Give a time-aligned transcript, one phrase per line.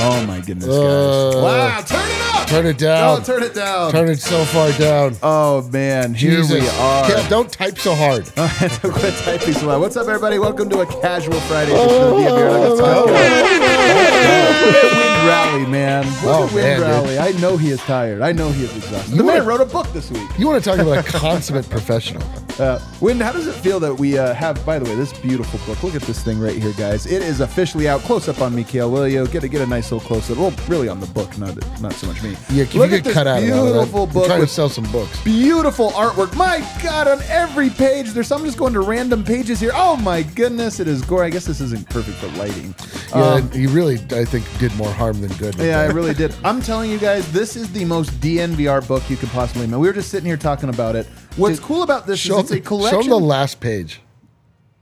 [0.00, 0.76] Oh my goodness, guys!
[0.76, 2.27] Uh, wow, turn it up!
[2.46, 3.18] Turn it down.
[3.18, 3.90] No, turn it down.
[3.92, 5.14] Turn it so far down.
[5.22, 6.62] Oh man, here Jesus.
[6.62, 7.08] we are.
[7.10, 8.24] Yeah, don't type so hard.
[8.34, 9.80] Quit typing so loud.
[9.82, 10.38] What's up, everybody?
[10.38, 14.62] Welcome to a casual Friday edition of the DMV Nuggets podcast.
[14.64, 16.04] Look Wind Rally, man.
[16.06, 16.88] Look Oh, at Wind man, dude.
[16.88, 17.18] Rally.
[17.18, 18.22] I know he is tired.
[18.22, 19.10] I know he is exhausted.
[19.10, 20.26] You the man wanna- wrote a book this week.
[20.38, 22.22] You want to talk about a consummate professional?
[22.58, 25.60] Uh, Wind, how does it feel that we uh, have, by the way, this beautiful
[25.66, 25.80] book?
[25.84, 27.06] Look at this thing right here, guys.
[27.06, 28.00] It is officially out.
[28.00, 29.28] Close up on Mikhail, will you?
[29.28, 30.38] Get a, get a nice little close up.
[30.38, 32.27] Well, really on the book, not not so much me.
[32.50, 33.72] Yeah, if Look you at could this cut out lot of that.
[33.72, 35.22] beautiful I'm book trying to sell some books.
[35.22, 36.34] beautiful artwork.
[36.36, 39.70] My God, on every page, there's some just going to random pages here.
[39.74, 41.24] Oh my goodness, it is gore.
[41.24, 42.74] I guess this isn't perfect for lighting.
[43.10, 45.54] Yeah, Um, he really, I think, did more harm than good.
[45.56, 46.34] yeah, I really did.
[46.44, 49.78] I'm telling you guys, this is the most DNVR book you could possibly make.
[49.80, 51.06] We were just sitting here talking about it.
[51.36, 53.00] What's cool about this Show, is it's a show collection.
[53.02, 54.00] him the last page.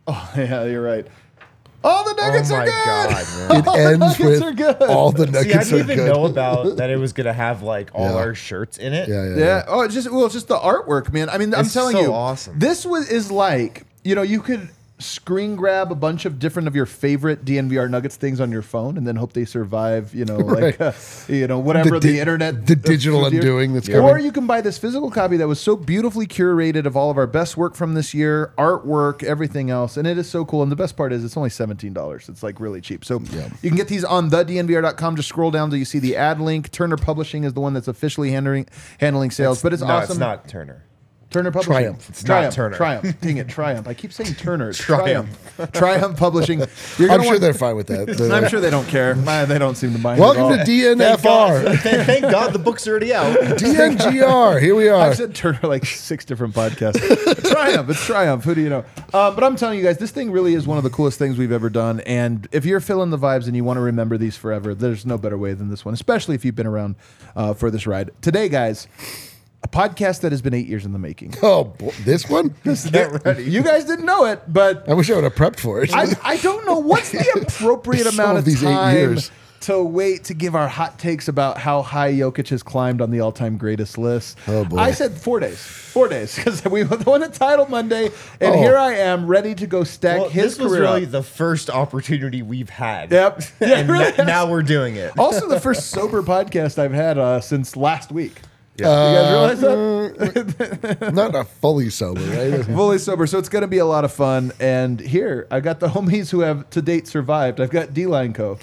[0.06, 1.06] oh, yeah, you're right.
[1.86, 2.84] All the nuggets oh are good.
[2.84, 3.10] god,
[3.48, 3.58] man.
[3.60, 4.82] It All the ends nuggets with are good.
[4.82, 6.12] all the See, I didn't even good.
[6.12, 8.14] know about that it was gonna have like all Yeah.
[8.16, 9.08] our shirts in it.
[9.08, 9.64] yeah, yeah, Yeah.
[9.68, 11.28] Oh, it's just well, it's just the artwork, man.
[11.30, 12.58] I mean, I'm telling so you, awesome.
[12.58, 16.74] This was is like you know you could screen grab a bunch of different of
[16.74, 20.14] your favorite DNVR Nuggets things on your phone, and then hope they survive.
[20.14, 20.80] You know, like Right.
[20.80, 20.92] uh,
[21.28, 24.10] you know whatever the, di- internet, the uh, digital with your- undoing that's Or coming.
[24.10, 27.18] Or you can buy this physical copy that was so beautifully curated of all of
[27.18, 30.62] our best work from this year, artwork, everything else, and it is so cool.
[30.62, 32.28] And the best part is it's only seventeen dollars.
[32.28, 33.04] It's like really cheap.
[33.04, 33.20] So
[33.62, 35.16] you can get these on thednvr.com.
[35.16, 36.70] Just scroll down till you see the ad link.
[36.70, 38.66] Turner Publishing is the one that's officially handling
[38.98, 40.12] handling sales, but it's no, awesome.
[40.12, 40.84] it's not Turner.
[41.36, 41.72] Turner Publishing.
[41.72, 42.08] Triumph.
[42.08, 42.44] It's Triumph.
[42.44, 42.76] not Turner.
[42.76, 43.16] Triumph.
[43.20, 43.86] Dang it, Triumph.
[43.86, 44.72] I keep saying Turner.
[44.72, 45.28] Triumph.
[45.56, 45.72] Triumph.
[45.74, 46.60] Triumph Publishing.
[46.98, 48.06] You're I'm sure want- they're fine with that.
[48.16, 49.14] They're I'm like, sure they don't care.
[49.16, 50.18] Man, They don't seem to mind.
[50.18, 50.64] Welcome to all.
[50.64, 51.78] Thank God, DNFR.
[52.06, 53.36] thank, God the book's already out.
[53.36, 54.62] DNGR.
[54.62, 54.96] Here we are.
[55.10, 57.50] I've said Turner like six different podcasts.
[57.50, 57.90] Triumph.
[57.90, 58.44] It's Triumph.
[58.44, 58.84] Who do you know?
[59.12, 61.36] Um, but I'm telling you guys, this thing really is one of the coolest things
[61.36, 62.00] we've ever done.
[62.00, 65.18] And if you're feeling the vibes and you want to remember these forever, there's no
[65.18, 66.96] better way than this one, especially if you've been around
[67.34, 68.10] uh, for this ride.
[68.22, 68.88] Today, guys,
[69.62, 71.34] a podcast that has been eight years in the making.
[71.42, 72.54] Oh, boy, this one?
[72.64, 73.44] Get ready.
[73.44, 75.92] You guys didn't know it, but I wish I would have prepped for it.
[75.94, 79.30] I, I don't know what's the appropriate amount of of these eight time years.
[79.60, 83.20] to wait to give our hot takes about how high Jokic has climbed on the
[83.20, 84.38] all-time greatest list.
[84.46, 84.76] Oh, boy.
[84.76, 88.06] I said four days, four days because we won a title Monday,
[88.40, 88.58] and Oh.
[88.58, 90.82] here I am ready to go stack Well, his this was career.
[90.82, 91.10] really up.
[91.12, 93.10] the first opportunity we've had.
[93.10, 93.42] Yep.
[93.60, 94.26] Yeah, and really na- is.
[94.26, 95.18] now we're doing it.
[95.18, 98.42] also the first sober podcast I've had uh, since last week.
[98.78, 98.88] Yeah.
[98.88, 101.02] Uh, you guys realize that?
[101.02, 102.64] Uh, not a fully sober, right?
[102.76, 104.52] Fully sober, so it's going to be a lot of fun.
[104.60, 107.60] And here, I got the homies who have to date survived.
[107.60, 108.58] I've got D Line Co.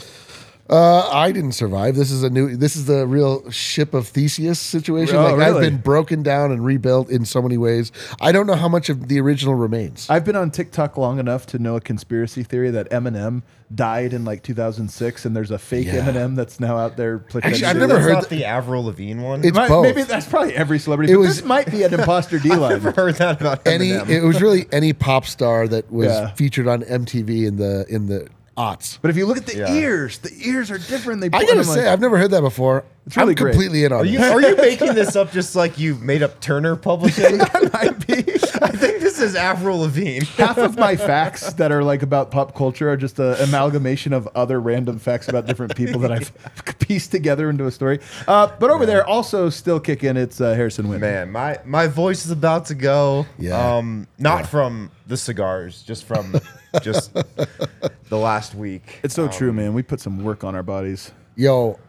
[0.73, 1.95] Uh, I didn't survive.
[1.95, 2.55] This is a new.
[2.57, 5.15] This is the real ship of Theseus situation.
[5.17, 7.91] Oh, like I've been broken down and rebuilt in so many ways.
[8.19, 10.09] I don't know how much of the original remains.
[10.09, 13.43] I've been on TikTok long enough to know a conspiracy theory that Eminem
[13.75, 16.05] died in like 2006, and there's a fake Yeah.
[16.07, 17.23] Eminem that's now out there.
[17.43, 19.43] Actually, I've never That's heard not th- the Avril Lavigne one.
[19.45, 19.83] It's Might- both.
[19.83, 21.11] Maybe that's probably every celebrity.
[21.13, 22.73] It but was- this might be an imposter D line.
[22.73, 23.89] I've never heard that about any.
[23.89, 24.09] Eminem.
[24.09, 26.31] It was really any pop star that was Yeah.
[26.33, 28.27] featured on MTV in the in the
[28.57, 28.99] aughts.
[29.01, 29.73] But if you look at the Yeah.
[29.73, 31.21] ears, the ears are different.
[31.21, 32.83] They I put gotta them, like- say, I've never heard that before.
[33.05, 33.51] It's really I'm great.
[33.51, 34.13] completely in on Are this.
[34.13, 37.37] you are you making this up just like you made up Turner Publishing?
[37.73, 38.13] might be.
[38.61, 40.23] I think this is Avril Lavigne.
[40.37, 44.29] Half of my facts that are like about pop culture are just an amalgamation of
[44.35, 46.31] other random facts about different people that I've
[46.79, 47.99] pieced together into a story.
[48.25, 51.01] Uh, but over there, also still kicking, it's uh, Harrison Wind.
[51.01, 53.25] Man, my my voice is about to go.
[53.37, 53.75] Yeah.
[53.77, 56.35] Um, not from the cigars, just from
[56.81, 58.99] just the last week.
[59.03, 59.73] It's so true, um, man.
[59.73, 61.11] We put some work on our bodies.
[61.35, 61.79] Yo,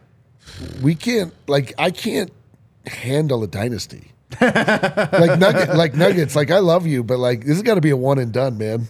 [0.81, 2.31] we can't like I can't
[2.87, 4.11] handle a dynasty.
[4.41, 6.35] like nugget, like nuggets.
[6.35, 8.57] Like I love you, but like this has got to be a one and done,
[8.57, 8.87] man.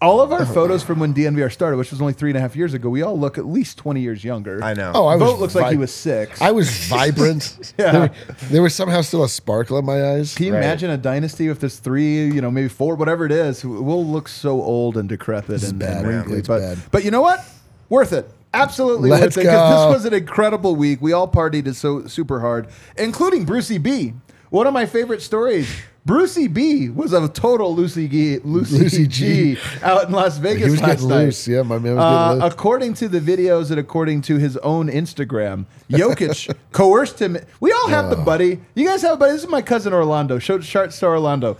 [0.00, 2.54] All of our photos from when DNVR started, which was only three and a half
[2.54, 4.62] years ago, we all look at least 20 years younger.
[4.62, 4.92] I know.
[4.94, 5.30] Oh, I was.
[5.30, 6.40] Vote looks like he was six.
[6.42, 7.72] I was vibrant.
[7.78, 7.92] Yeah.
[7.92, 8.10] there,
[8.50, 10.34] there was somehow still a sparkle in my eyes.
[10.34, 10.58] Can you Right.
[10.62, 13.64] imagine a dynasty if there's three, you know, maybe four, whatever it is?
[13.64, 16.38] We'll look so old and decrepit is and, bad, and wrinkly.
[16.38, 16.78] It's but, bad.
[16.90, 17.40] but you know what?
[17.88, 18.30] Worth it.
[18.52, 19.40] Absolutely Let's worth it.
[19.48, 19.88] Because go.
[19.88, 21.00] this was an incredible week.
[21.02, 24.12] We all partied it so super hard, including Brucey B.
[24.54, 25.68] One of my favorite stories.
[26.06, 29.54] Brucey B was a total Lucy G, Lucy, Lucy G.
[29.56, 29.60] G.
[29.82, 31.24] out in Las Vegas He was last getting night.
[31.24, 31.48] loose.
[31.48, 32.52] Yeah, my man was Uh, getting loose.
[32.52, 37.36] according to the videos and according to his own Instagram, Jokic coerced him.
[37.58, 38.60] We all have the buddy.
[38.76, 39.32] You guys have a buddy.
[39.32, 40.38] This is my cousin Orlando.
[40.38, 41.56] Show Shart Star Orlando.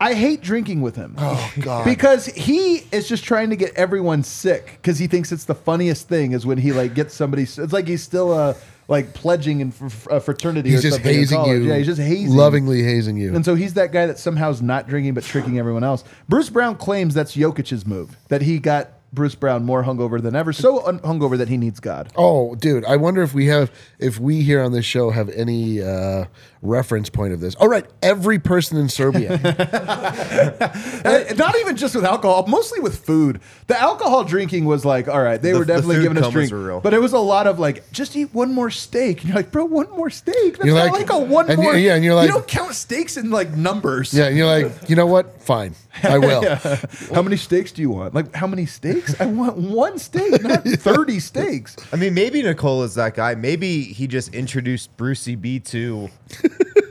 [0.00, 1.14] I hate drinking with him.
[1.18, 1.84] Oh, God.
[1.84, 6.08] Because he is just trying to get everyone sick because he thinks it's the funniest
[6.08, 7.42] thing is when he like gets somebody.
[7.42, 8.54] It's like he's still uh,
[8.92, 9.72] like pledging in
[10.10, 10.68] a uh, fraternity.
[10.68, 11.62] He's or just something hazing you.
[11.62, 12.36] Yeah, he's just hazing.
[12.36, 13.34] lovingly hazing you.
[13.34, 16.04] And so he's that guy that somehow's not drinking but tricking everyone else.
[16.28, 20.52] Bruce Brown claims that's Jokic's move, that he got Bruce Brown more hungover than ever,
[20.52, 22.10] so un- hungover that he needs God.
[22.16, 25.82] Oh, dude, I wonder if we have if we here on this show have any
[25.82, 26.24] uh,
[26.62, 27.54] reference point of this.
[27.56, 29.38] All right, every person in Serbia.
[31.36, 33.40] Not even just with alcohol, mostly with food.
[33.66, 36.24] The alcohol drinking was like, all right, they The- were the definitely food giving us
[36.24, 36.80] comas drink, were real.
[36.80, 39.20] but it was a lot of like, just eat one more steak.
[39.20, 40.56] And you're like, bro, one more steak.
[40.56, 41.76] That's You're not like- like, a one and you- more.
[41.76, 44.14] yeah, and you're like- you don't count steaks in like numbers.
[44.14, 45.42] yeah, and you're like, you know what?
[45.42, 46.42] Fine, I will.
[47.14, 48.14] How many steaks do you want?
[48.14, 49.01] Like, how many steaks?
[49.20, 51.76] I want one steak, not thirty steaks.
[51.92, 53.34] I mean, maybe Nicole is that guy.
[53.34, 56.08] Maybe he just introduced Brucey B to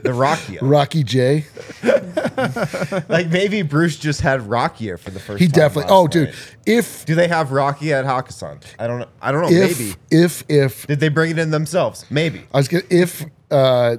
[0.02, 0.58] the Rocky.
[0.60, 1.44] Rocky J.
[3.08, 5.52] like maybe Bruce just had Rocky for the first He time.
[5.54, 5.82] definitely.
[5.90, 6.34] last Oh, dude,
[6.66, 8.62] if Do they have Rocky at Hakkasan?
[8.78, 9.08] I don't know.
[9.20, 9.48] I don't know.
[9.50, 9.94] if maybe.
[10.10, 12.04] if if Did they bring it in themselves?
[12.10, 12.42] Maybe.
[12.52, 13.96] I was gonna if uh,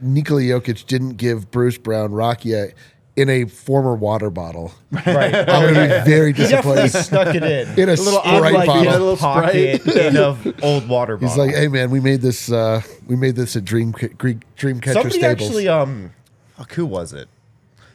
[0.00, 2.72] Nikola Jokic didn't give Bruce Brown Rakia
[3.18, 5.34] in a former water bottle, Right.
[5.34, 7.04] I'm gonna be very He definitely disappointed.
[7.04, 7.68] snuck it in.
[7.78, 8.82] In a little Sprite like, bottle.
[8.82, 9.96] in a little pocket Sprite.
[10.06, 11.28] in a old water bottle.
[11.28, 12.50] He's like, hey man, we made this.
[12.50, 15.42] Uh, we made this at Dream Dream Dreamcatcher Somebody Stables.
[15.42, 16.12] actually, um,
[16.56, 17.28] fuck, who was it?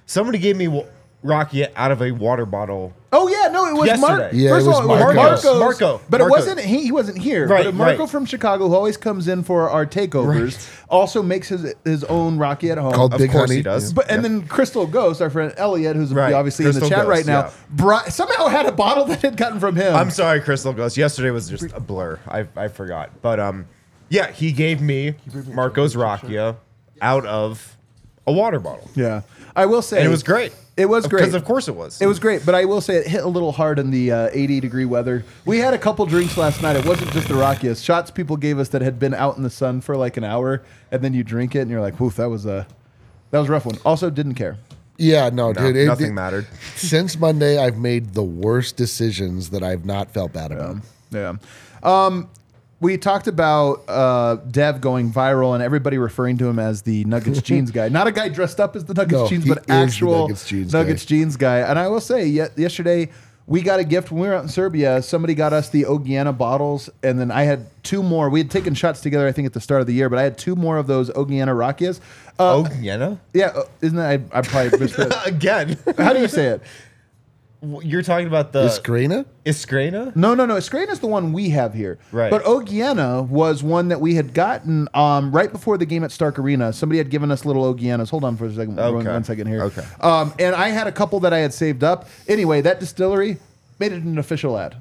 [0.06, 0.86] Somebody gave me wa-
[1.24, 2.94] Rakia out of a water bottle.
[3.15, 4.33] Oh yeah, no, it was Mark.
[4.33, 5.13] Yeah, First it of all, it was Marco.
[5.15, 6.01] Marco's, Marco.
[6.10, 6.83] but it wasn't he.
[6.86, 7.48] He wasn't here.
[7.48, 8.10] Right, but Marco right.
[8.10, 12.71] from Chicago, who always comes in for our takeovers, also makes his his own Rocky
[12.71, 12.92] at home.
[12.92, 13.57] Called Of Big course Honey.
[13.57, 13.94] he does.
[13.94, 17.07] But and then Crystal Ghost, our friend Elliot, who's Right, obviously in the chat Ghost,
[17.07, 17.51] right now, yeah.
[17.69, 19.95] brought, somehow had a bottle that had gotten from him.
[19.95, 20.98] I'm sorry, Crystal Ghost.
[20.98, 22.19] Yesterday was just a blur.
[22.27, 23.12] I, I forgot.
[23.21, 23.68] But um,
[24.09, 25.13] yeah, he gave me
[25.48, 26.56] Marco's Rakia
[27.00, 27.77] out of
[28.25, 28.89] a water bottle.
[28.95, 29.21] Yeah,
[29.56, 30.51] I will say And it was great.
[30.75, 32.02] It was great Because of course it was.
[32.02, 34.30] It was great, but I will say it hit a little hard in the uh,
[34.34, 35.24] 80 degree weather.
[35.46, 36.75] We had a couple drinks last night.
[36.75, 39.52] It wasn't just the rockiest shots people gave us that had been out in the
[39.52, 42.30] sun for like an hour, and then you drink it and you're like, "Woof, that
[42.30, 42.66] was a
[43.30, 44.58] that was a rough one." Also, didn't care.
[44.98, 45.75] Yeah, no, No, dude.
[45.75, 46.48] it- nothing it- mattered.
[46.76, 50.78] Since Monday, I've made the worst decisions that I've not felt bad about.
[51.12, 51.36] Yeah.
[51.84, 52.30] Um,
[52.83, 57.41] we talked about uh, Dev going viral and everybody referring to him as the Nuggets
[57.50, 57.88] jeans guy.
[57.89, 61.03] Not a guy dressed up as the Nuggets No, jeans, but actual Nuggets jeans Nuggets
[61.03, 61.07] guy.
[61.09, 61.59] jeans guy.
[61.59, 63.09] And I will say, yesterday
[63.47, 65.01] we got a gift when we were out in Serbia.
[65.01, 68.30] Somebody got us the Ognjena bottles, and then I had two more.
[68.30, 70.24] We had taken shots together, I think, at the start of the year, but I
[70.24, 72.00] had two more of those Ognjena Rakias.
[72.38, 73.19] Uh, Yenna?
[73.33, 74.21] yeah, uh, isn't that?
[74.33, 74.89] I, I probably
[75.25, 75.77] Again.
[75.97, 76.62] How do you say it?
[77.81, 79.25] You're talking about the Iskrena?
[79.45, 80.13] Iskrena?
[80.15, 80.56] No, no, no.
[80.56, 81.98] Iskrena is the one we have here.
[82.12, 82.30] Right.
[82.30, 86.38] But Ognjena was one that we had gotten um, right before the game at Stark
[86.40, 86.73] Arena.
[86.73, 88.09] Somebody had given us little Ognjenas.
[88.09, 88.76] Hold on for a second.
[88.76, 89.07] One- Okay.
[89.11, 89.64] one second here.
[89.64, 89.83] Okay.
[90.02, 92.09] Um, and I had a couple that I had saved up.
[92.28, 93.38] Anyway, that distillery
[93.80, 94.76] made it an official ad.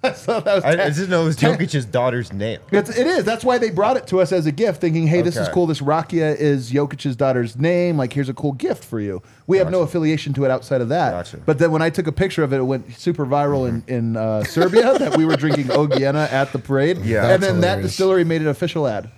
[0.14, 2.60] so that was I, I ta- didn't know it was ta- Jokic's daughter's name.
[2.70, 3.24] It's, it is.
[3.24, 5.52] That's why they brought it to us as a gift, thinking, "Hey, this is Okay.
[5.52, 5.66] cool.
[5.66, 7.96] This Rakia is Jokic's daughter's name.
[7.96, 10.88] Like, here's a cool gift for you." We have no affiliation to it outside of
[10.90, 11.10] that.
[11.10, 11.38] Gotcha.
[11.44, 14.16] But then when I took a picture of it, it went super viral in in
[14.16, 16.98] uh, Serbia that we were drinking Ognjena at the parade.
[16.98, 17.22] Yeah.
[17.22, 17.90] and That's then that hilarious.
[17.90, 19.10] distillery made an official ad.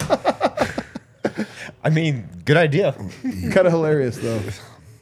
[1.84, 2.92] I mean, good idea.
[3.22, 4.40] kind of hilarious though.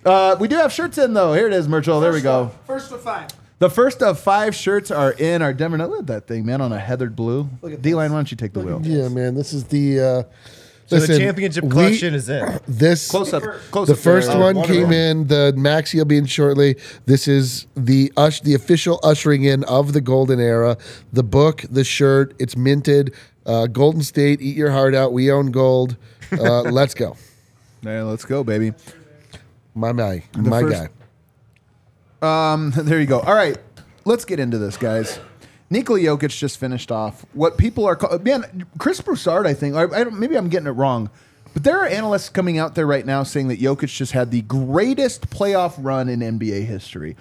[0.05, 1.33] Uh, we do have shirts in though.
[1.33, 2.01] Here it is, Merchel.
[2.01, 2.53] There we go.
[2.67, 3.29] First of five.
[3.59, 5.79] The first of five shirts are in our Denver.
[5.79, 7.49] Look at that thing, man, on a heathered blue.
[7.63, 8.81] Look at D-line, why don't you take the wheel?
[8.85, 9.35] Yeah, man.
[9.35, 10.01] This is the.
[10.01, 10.23] Uh,
[10.89, 12.61] So listen, the championship we- collection is in.
[12.69, 13.43] This Close up.
[13.73, 14.39] Close up The up first there.
[14.39, 15.27] one one came in.
[15.27, 16.77] The Maxi will be in shortly.
[17.07, 20.77] This is the ush, the official ushering in of the golden era.
[21.13, 23.13] The book, the shirt, it's minted.
[23.47, 25.13] Uh, golden State, eat your heart out.
[25.13, 25.97] We own gold.
[26.31, 27.17] Uh, let's go,
[27.83, 28.73] Yeah, let's go, baby.
[29.75, 30.89] my my my first- guy.
[32.23, 33.21] Um, there you go.
[33.21, 33.57] All right,
[34.05, 35.19] let's get into this, guys.
[35.69, 38.67] Nikola Jokic just finished off what people are call- man.
[38.79, 39.75] Chris Broussard, I think.
[39.75, 41.11] I, I don't, maybe I'm getting it wrong.
[41.55, 44.43] But there are analysts coming out there right now saying that Jokic just had the
[44.43, 47.17] greatest playoff run in NBA history.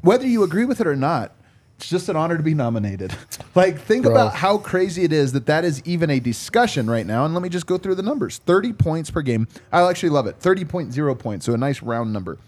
[0.00, 1.32] Whether you agree with it or not,
[1.76, 3.14] it's just an honor to be nominated.
[3.56, 4.10] Like, think Bro.
[4.10, 7.24] about how crazy it is that that is even a discussion right now.
[7.24, 9.46] And let me just go through the numbers 30 points per game.
[9.70, 12.38] I actually love it 30.0 points, so a nice round number.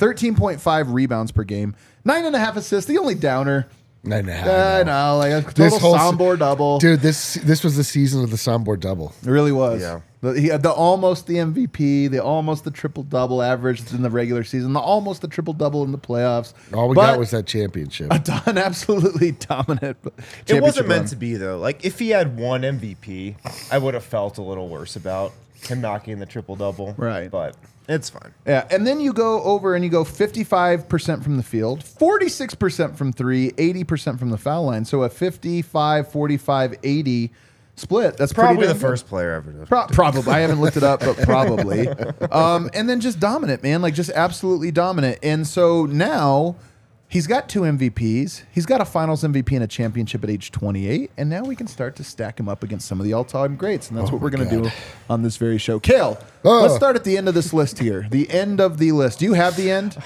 [0.00, 2.88] 13.5 rebounds per game, nine and a half assists.
[2.88, 3.68] The only downer.
[4.02, 4.46] Nine and a half.
[4.48, 6.78] I know, like a total whole se- Sombor double.
[6.78, 9.12] Dude, this this was the season of the Sombor double.
[9.22, 9.82] It really was.
[9.82, 10.00] Yeah.
[10.22, 14.08] The, he had the almost the MVP, the almost the triple double average in the
[14.08, 16.54] regular season, the almost the triple double in the playoffs.
[16.74, 18.08] All we But got was that championship.
[18.10, 19.98] a don absolutely dominant.
[20.46, 21.58] It wasn't meant to be though.
[21.58, 23.34] Like if he had won MVP,
[23.70, 26.94] I would have felt a little worse about him knocking the triple double.
[26.96, 27.30] Right.
[27.30, 27.54] But
[27.90, 28.32] it's fine.
[28.46, 33.12] Yeah, and then you go over and you go 55% from the field, 46% from
[33.12, 34.84] 3, 80% from the foul line.
[34.84, 37.32] So a 55 45 80
[37.76, 38.16] split.
[38.16, 40.32] That's pretty Probably the first player ever to Pro- probably.
[40.32, 41.88] I haven't looked it up, but probably.
[41.88, 43.82] Um, and then just dominant, man.
[43.82, 45.18] Like just absolutely dominant.
[45.22, 46.56] And so now
[47.10, 48.44] he's got two MVPs.
[48.50, 51.10] He's got a finals MVP and a championship at age 28.
[51.18, 53.56] And now we can start to stack him up against some of the all time
[53.56, 53.90] greats.
[53.90, 54.70] And that's what oh we're going to do
[55.10, 55.78] on this very show.
[55.78, 56.62] Kale, Oh.
[56.62, 58.06] let's start at the end of this list here.
[58.10, 59.18] The end of the list.
[59.18, 60.02] Do you have the end?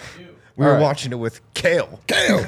[0.56, 0.82] We were All right.
[0.82, 2.00] watching it with Kale.
[2.08, 2.44] Kale.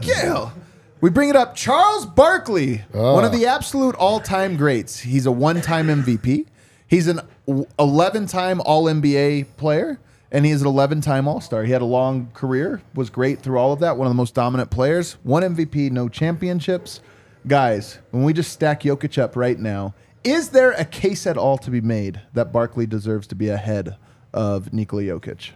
[0.00, 0.52] Kale.
[1.00, 1.54] We bring it up.
[1.54, 3.12] Charles Barkley, ah.
[3.14, 5.00] one of the absolute all-time greats.
[5.00, 6.46] He's a one-time MVP.
[6.88, 9.98] He's an 11-time All-NBA player,
[10.36, 11.64] and he is an 11-time All-Star.
[11.64, 13.96] He had a long career, was great through all of that.
[13.96, 15.14] One of the most dominant players.
[15.22, 17.00] One MVP, no championships.
[17.46, 21.56] Guys, when we just stack Jokic up right now, is there a case at all
[21.56, 23.96] to be made that Barkley deserves to be ahead
[24.34, 25.52] of Nikola Jokic?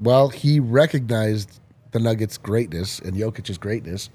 [0.00, 1.60] Well, he recognized
[1.90, 4.08] the Nuggets' greatness and Jokic's greatness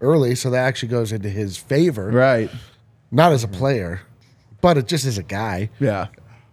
[0.00, 2.10] early, so that actually goes into his favor.
[2.10, 2.50] Right.
[3.12, 4.00] Not as a player,
[4.60, 5.70] but it just as a guy.
[5.78, 6.08] Yeah.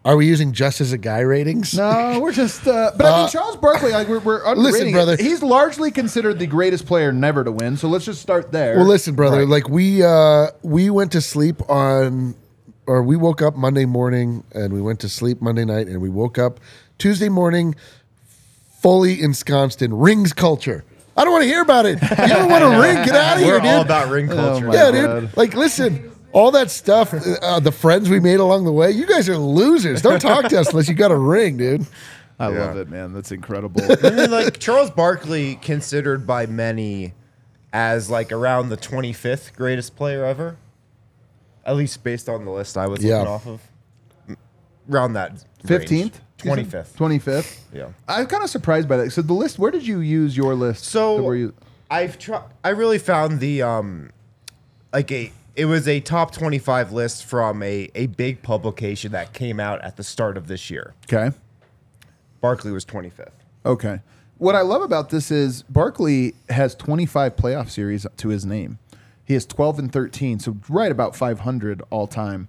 [0.07, 1.73] Are we using just as a guy ratings?
[1.73, 2.65] No, we're just.
[2.65, 4.93] Uh, but I mean, Charles Barkley, like we're, we're underrating it.
[4.93, 5.17] brother.
[5.17, 7.75] He's largely considered the greatest player never to win.
[7.75, 8.77] So let's just start there.
[8.77, 9.39] Well, listen, brother.
[9.39, 9.47] Right.
[9.49, 12.35] Like we uh, we went to sleep on,
[12.85, 16.07] or we woke up Monday morning and we went to sleep Monday night and we
[16.09, 16.61] woke up
[16.99, 17.75] Tuesday morning,
[18.81, 20.85] fully ensconced in rings culture.
[21.17, 21.99] I don't want to hear about it.
[22.01, 22.95] You don't want a ring?
[23.03, 23.69] Get out of here, We're dude.
[23.71, 24.67] all about ring culture.
[24.67, 25.19] my yeah, God.
[25.21, 25.35] dude.
[25.37, 28.91] Like, listen, all that stuff, uh, the friends we made along the way.
[28.91, 30.01] You guys are losers.
[30.01, 31.85] Don't talk to us unless you got a ring, dude.
[32.39, 32.65] I Yeah.
[32.65, 33.13] love it, man.
[33.13, 33.81] That's incredible.
[34.03, 37.13] I mean, like Charles Barkley, considered by many
[37.73, 40.57] as like around the 25th greatest player ever,
[41.65, 43.17] at least based on the list I was Yeah.
[43.19, 43.61] looking off of.
[44.89, 46.95] Around that Fifteenth, twenty fifth.
[46.95, 47.65] twenty fifth.
[47.73, 47.87] Yeah.
[48.07, 49.11] I'm kind of surprised by that.
[49.11, 49.59] So the list.
[49.59, 50.85] Where did you use your list?
[50.85, 51.53] So were you?
[51.91, 52.43] I've tried.
[52.63, 54.11] I really found the um,
[54.93, 55.33] like a.
[55.57, 59.81] It was a top twenty five list from a a big publication that came out
[59.81, 60.93] at the start of this year.
[61.11, 61.35] Okay.
[62.39, 63.43] Barkley was twenty fifth.
[63.65, 63.99] Okay.
[64.37, 68.77] What I love about this is Barkley has 25 playoff series to his name.
[69.25, 72.47] He has 12 and 13, so right about 500 all time.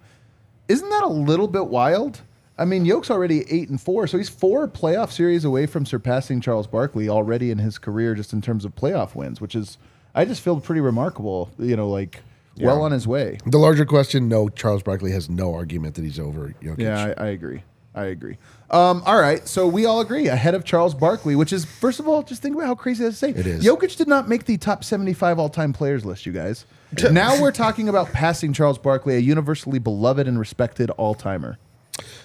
[0.68, 2.20] Isn't that a little bit wild?
[2.58, 6.42] I mean, Yoke's already eight and four, so he's four playoff series away from surpassing
[6.42, 9.78] Charles Barkley already in his career, just in terms of playoff wins, which is
[10.14, 11.50] I just feel pretty remarkable.
[11.58, 12.20] You know, like
[12.66, 13.38] well on his way.
[13.46, 16.78] The larger question: No, Charles Barkley has no argument that he's over Jokic.
[16.80, 17.62] Yeah, I, I agree.
[17.94, 18.38] I agree.
[18.70, 22.06] Um, all right, so we all agree ahead of Charles Barkley, which is first of
[22.06, 23.30] all, just think about how crazy that is to say.
[23.30, 23.64] It is.
[23.64, 26.64] Jokic did not make the top seventy-five all-time players list, you guys.
[27.10, 31.58] now we're talking about passing Charles Barkley, a universally beloved and respected all-timer.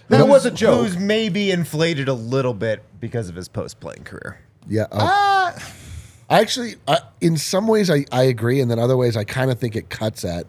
[0.09, 0.81] That was a joke.
[0.85, 4.39] Who's maybe inflated a little bit because of his post playing career.
[4.67, 4.85] yeah.
[4.91, 4.97] oh.
[5.01, 5.55] Ah,
[6.29, 9.51] I actually, I, in some ways, I, I agree, and then other ways, I kind
[9.51, 10.47] of think it cuts at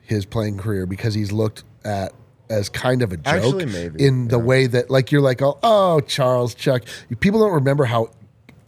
[0.00, 2.12] his playing career because he's looked at
[2.48, 5.58] as kind of a joke Actually, maybe, in the way that, like, you're like, oh,
[5.62, 6.82] oh, Charles Chuck.
[7.20, 8.10] People don't remember how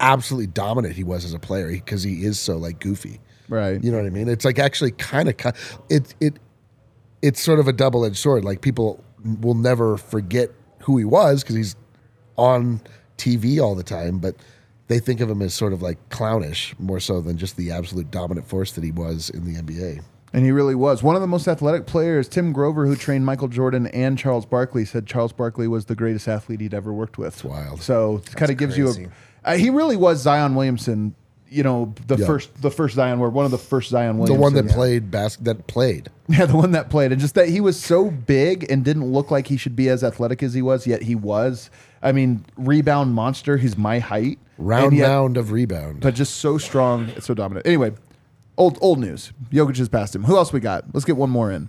[0.02, 3.20] absolutely dominant he was as a player because he is so like goofy.
[3.48, 3.82] Right.
[3.82, 4.28] You know what I mean?
[4.28, 5.56] It's like actually kind of cut.
[5.88, 6.38] It it
[7.22, 8.44] it's sort of a double edged sword.
[8.44, 9.02] Like people
[9.40, 11.76] will never forget who he was because he's
[12.36, 12.80] on
[13.16, 14.34] TV all the time, but
[14.92, 18.10] they think of him as sort of like clownish more so than just the absolute
[18.10, 20.02] dominant force that he was in the NBA.
[20.34, 21.02] And he really was.
[21.02, 24.84] One of the most athletic players, Tim Grover, who trained Michael Jordan and Charles Barkley,
[24.84, 27.34] said Charles Barkley was the greatest athlete he'd ever worked with.
[27.34, 27.82] It's wild.
[27.82, 29.02] So it kind of gives crazy.
[29.02, 29.10] you
[29.44, 29.50] a.
[29.50, 31.14] Uh, he really was Zion Williamson.
[31.50, 32.24] You know, the Yeah.
[32.26, 35.36] first, the first Zion, or one of the first Zion The one that played bas-
[35.36, 36.08] that played.
[36.28, 39.30] Yeah, the one that played, and just that he was so big and didn't look
[39.30, 41.68] like he should be as athletic as he was, yet he was.
[42.02, 43.58] I mean, rebound monster.
[43.58, 46.00] He's my height, Round yet- mound of rebound.
[46.00, 47.66] but just so strong, it's so dominant.
[47.66, 47.92] Anyway,
[48.56, 49.32] old old news.
[49.50, 50.24] Jokic has passed him.
[50.24, 50.84] Who else we got?
[50.92, 51.68] Let's get one more in.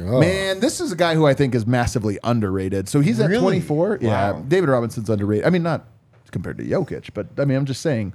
[0.00, 0.20] Oh.
[0.20, 2.88] Man, this is a guy who I think is massively underrated.
[2.88, 3.40] So he's at Really?
[3.60, 3.98] 24.
[4.00, 5.44] Yeah, David Robinson's underrated.
[5.46, 5.86] I mean, not
[6.30, 8.12] compared to Jokic, but I mean, I'm just saying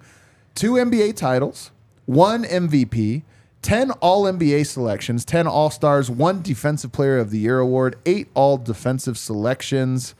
[0.55, 1.72] two NBA titles,
[2.05, 3.24] one MVP,
[3.62, 8.29] 10 All NBA selections, 10 All Stars, one Defensive Player of the Year award, eight
[8.36, 10.15] All Defensive selections.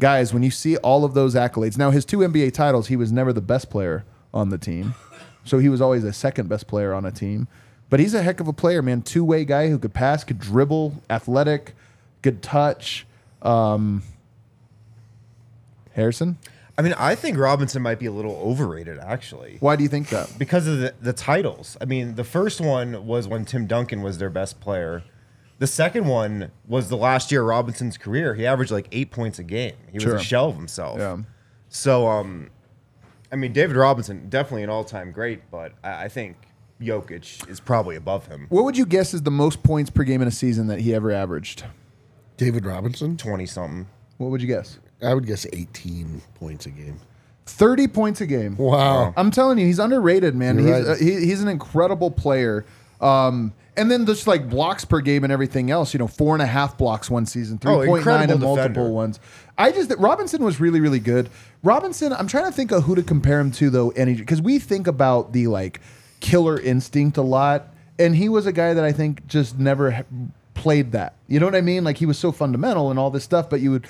[0.00, 3.12] Guys, when you see all of those accolades, now his two NBA titles, he was
[3.12, 4.04] never the best player
[4.34, 4.94] on the team.
[5.42, 7.48] So he was always a second best player on a team.
[7.88, 9.00] But he's a heck of a player, man.
[9.00, 11.74] Two way guy who could pass, could dribble, athletic,
[12.20, 13.06] good touch.
[13.40, 14.02] Um,
[15.94, 16.36] Harrison,
[16.80, 19.58] I mean, I think Robinson might be a little overrated, actually.
[19.60, 20.38] why do you think that?
[20.38, 21.76] because of the, the titles.
[21.80, 25.02] I mean, the first one was when Tim Duncan was their best player.
[25.60, 28.34] The second one was the last year of Robinson's career.
[28.34, 29.74] He averaged like eight points a game.
[29.92, 30.16] He was Sure.
[30.16, 30.98] a shell of himself.
[30.98, 31.18] Yeah.
[31.68, 32.50] So, um,
[33.30, 36.36] I mean, David Robinson definitely an all-time great, but I, I think
[36.80, 38.46] Jokic is probably above him.
[38.48, 40.94] What would you guess is the most points per game in a season that he
[40.94, 41.64] ever averaged?
[42.38, 43.16] David Robinson.
[43.18, 43.86] Twenty something.
[44.16, 44.78] What would you guess?
[45.02, 46.98] I would guess 18 points a game.
[47.46, 48.56] 30 points a game.
[48.56, 49.12] Wow.
[49.16, 50.58] I'm telling you, he's underrated, man.
[50.58, 50.86] He's, right.
[50.86, 52.64] uh, he, he's an incredible player.
[53.00, 56.42] Um, and then just like blocks per game and everything else, you know, four and
[56.42, 58.90] a half blocks one season, Oh, 3.9 incredible and multiple defender.
[58.90, 59.20] ones.
[59.56, 61.30] I just, Robinson was really, really good.
[61.62, 64.58] Robinson, I'm trying to think of who to compare him to, though, any, because we
[64.58, 65.80] think about the like
[66.20, 67.68] killer instinct a lot.
[67.98, 70.02] And he was a guy that I think just never ha-
[70.54, 71.14] played that.
[71.28, 71.84] You know what I mean?
[71.84, 73.86] Like he was so fundamental and all this stuff, but you would,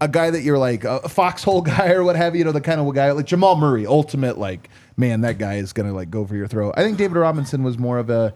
[0.00, 2.60] a guy that you're like a foxhole guy or what have you, you know, the
[2.60, 6.10] kind of guy like Jamal Murray, ultimate, like, man, that guy is going to like
[6.10, 6.74] go for your throat.
[6.76, 8.34] I think David Robinson was more of a,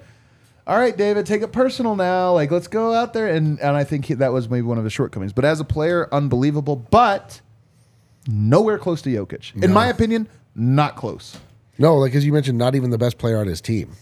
[0.69, 2.35] all right, David, take it personal now.
[2.35, 3.27] Like, let's go out there.
[3.29, 5.33] And, and I think he, that was maybe one of his shortcomings.
[5.33, 7.41] But as a player, unbelievable, but
[8.29, 9.63] nowhere close to Jokic.
[9.65, 11.39] In my opinion, not close.
[11.79, 13.93] No, like as you mentioned, not even the best player on his team.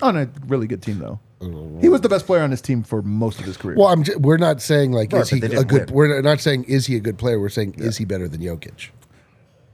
[0.00, 1.20] On a really good team, though.
[1.42, 1.78] Oh.
[1.82, 3.76] He was the best player on his team for most of his career.
[3.76, 4.02] Well, I'm.
[4.02, 5.90] J- we're not saying like Right, is he they a didn't good.
[5.90, 5.94] win.
[5.94, 7.38] We're not saying is he a good player.
[7.38, 8.88] We're saying is he better than Jokic?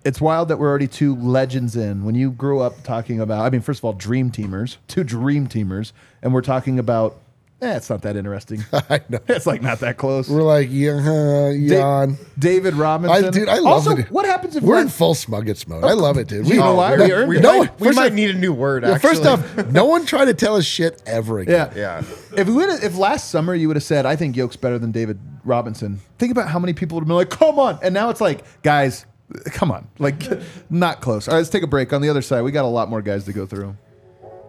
[0.05, 2.05] It's wild that we're already two legends in.
[2.05, 5.47] When you grew up talking about, I mean, first of all, dream teamers, two dream
[5.47, 5.93] teamers,
[6.23, 7.19] and we're talking about,
[7.61, 8.65] eh, it's not that interesting.
[8.73, 9.21] I know.
[9.29, 10.29] it's like not that close.
[10.29, 12.07] We're like yeah, Da-
[12.39, 13.25] David Robinson.
[13.27, 14.11] I, dude, I love also, it.
[14.11, 15.85] What happens if we're we're in full Smuggets mode?
[15.85, 16.49] I love it, dude.
[16.49, 16.97] You know why?
[16.97, 17.43] we, We earned we it.
[17.43, 18.83] No, might, we might off- need a new word.
[18.83, 19.09] Yeah, actually.
[19.11, 21.71] first off, no one tried to tell us shit ever again.
[21.77, 22.01] Yeah.
[22.01, 22.05] yeah.
[22.37, 24.91] If we would, if last summer you would have said, "I think Yoke's better than
[24.91, 28.11] David Robinson," think about how many people would have been like, "Come on!" And now
[28.11, 29.07] it's like, guys,
[29.47, 30.23] come on, like,
[30.71, 31.29] not close.
[31.29, 31.93] All right, let's take a break.
[31.93, 33.77] On the other side, we got a lot more guys to go through.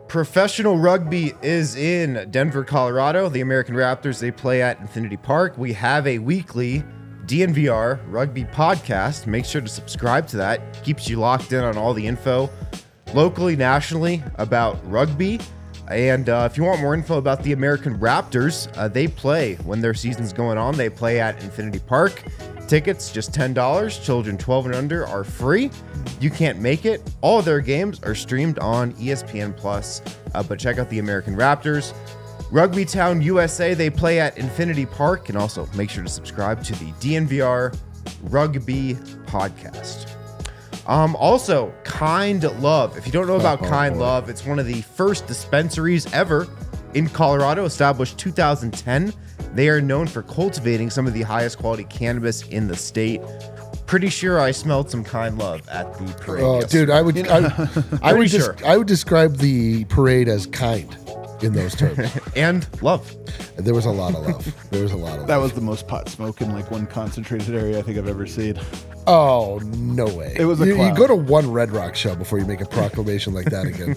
[0.07, 3.29] Professional rugby is in Denver, Colorado.
[3.29, 5.57] The American Raptors, they play at Infinity Park.
[5.57, 6.83] We have a weekly
[7.25, 9.27] DNVR rugby podcast.
[9.27, 10.83] Make sure to subscribe to that.
[10.83, 12.49] Keeps you locked in on all the info
[13.13, 15.39] locally, nationally about rugby.
[15.89, 19.81] And uh, if you want more info about the American Raptors, uh, they play when
[19.81, 20.75] their season's going on.
[20.77, 22.23] They play at Infinity Park.
[22.67, 24.03] Tickets just $10.
[24.03, 25.69] Children 12 and under are free.
[26.19, 27.01] You can't make it.
[27.21, 30.01] All their games are streamed on ESPN Plus.
[30.33, 31.93] Uh, but check out the American Raptors.
[32.51, 35.29] Rugby Town USA, they play at Infinity Park.
[35.29, 37.77] And also make sure to subscribe to the DNVR
[38.23, 40.09] Rugby Podcast.
[40.87, 42.97] Um, also, Kind Love.
[42.97, 43.99] If you don't know about Oh, Kind.
[43.99, 46.47] Love, it's one of the first dispensaries ever
[46.93, 49.13] in Colorado, established 2010.
[49.53, 53.21] They are known for cultivating some of the highest quality cannabis in the state.
[53.85, 56.43] Pretty sure I smelled some Kind Love at the parade.
[56.43, 56.85] Oh, yesterday.
[56.85, 57.69] dude, I would, I,
[58.01, 58.53] I would, sure.
[58.53, 60.95] just, I would describe the parade as kind
[61.43, 62.11] in those terms.
[62.35, 63.13] and love.
[63.57, 64.69] there was a lot of love.
[64.71, 65.43] There was a lot of That love.
[65.43, 68.59] was the most pot smoke in like one concentrated area I think I've ever seen.
[69.05, 70.33] Oh no way!
[70.37, 72.65] It was a you, you go to one Red Rock show before you make a
[72.65, 73.95] proclamation like that again.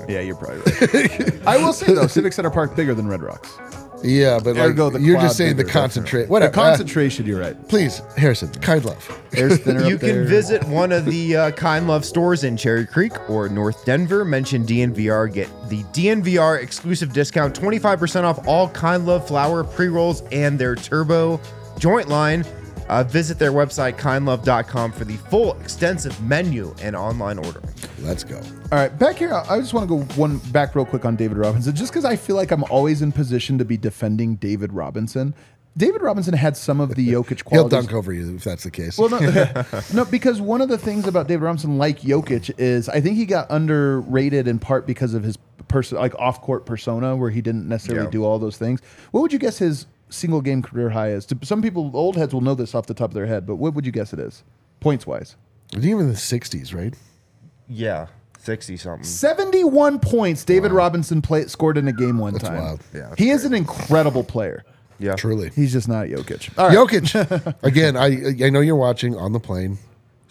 [0.08, 1.40] Yeah, you're probably right.
[1.46, 3.56] I will say though, Civic Center Park bigger than Red Rocks.
[4.02, 6.28] Yeah, but like Ergo, the you're quad just saying the bigger, that's concentrate.
[6.28, 6.50] Whatever.
[6.52, 7.56] The concentration, you're right.
[7.56, 9.20] Uh, please, Harrison, kind love.
[9.34, 10.14] Air's thinner You up there.
[10.22, 14.24] can visit one of the uh, Kind Love stores in Cherry Creek or North Denver.
[14.24, 20.22] Mention DNVR, get the DNVR exclusive discount 25% off all Kind Love flower pre rolls
[20.32, 21.40] and their turbo
[21.78, 22.44] joint line.
[22.90, 27.64] Uh, visit their website, kindlove.com, for the full extensive menu and online ordering.
[28.00, 28.36] Let's go.
[28.72, 31.36] All right, back here, I just want to go one back real quick on David
[31.36, 35.36] Robinson, just because I feel like I'm always in position to be defending David Robinson.
[35.76, 37.72] David Robinson had some of the Jokic qualities.
[37.72, 38.98] He'll dunk over you if that's the case.
[38.98, 39.20] Well, no,
[39.94, 43.24] no, because one of the things about David Robinson, like Jokic, is I think he
[43.24, 48.06] got underrated in part because of his person, like off-court persona, where he didn't necessarily
[48.06, 48.10] Yeah.
[48.10, 48.80] do all those things.
[49.12, 51.24] What would you guess his single game career high is?
[51.26, 53.56] To- Some people, old heads, will know this off the top of their head, but
[53.56, 54.42] what would you guess it is,
[54.80, 55.36] points wise?
[55.74, 56.94] Even in the '60s, right?
[57.68, 58.06] Yeah.
[58.38, 59.04] 60 something.
[59.04, 62.54] 71 points David Robinson play, scored in a game one time.
[62.62, 62.80] wild.
[62.94, 64.64] Yeah, that's he is an incredible player.
[64.98, 65.14] Yeah.
[65.14, 65.50] Truly.
[65.54, 66.50] He's just not Jokic.
[66.58, 66.76] All right.
[66.76, 67.54] Jokic.
[67.62, 69.78] Again, I I know you're watching on the plane.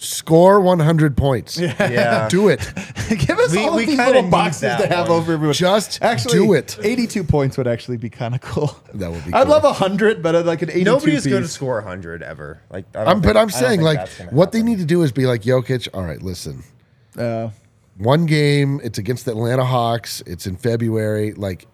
[0.02, 1.58] Score 100 points.
[1.60, 2.30] Yeah.
[2.30, 2.60] Do it.
[3.10, 5.18] Give us We- all we these little boxes to have one.
[5.20, 5.54] over everyone.
[5.54, 6.78] Just actually do it.
[6.82, 8.74] 82 points would actually be kind of cool.
[8.94, 9.52] That would be I'd cool.
[9.52, 12.62] love 100, but I'd like an 82 Nobody is going to score 100 ever.
[12.70, 14.78] Like, I don't I'm, think- but I'm I saying, like, that's gonna what they need
[14.80, 16.64] to do is be like, Jokic, all right, listen.
[17.18, 17.50] Uh,
[17.98, 20.22] One game, it's against the Atlanta Hawks.
[20.26, 21.34] It's in February.
[21.34, 21.68] Like,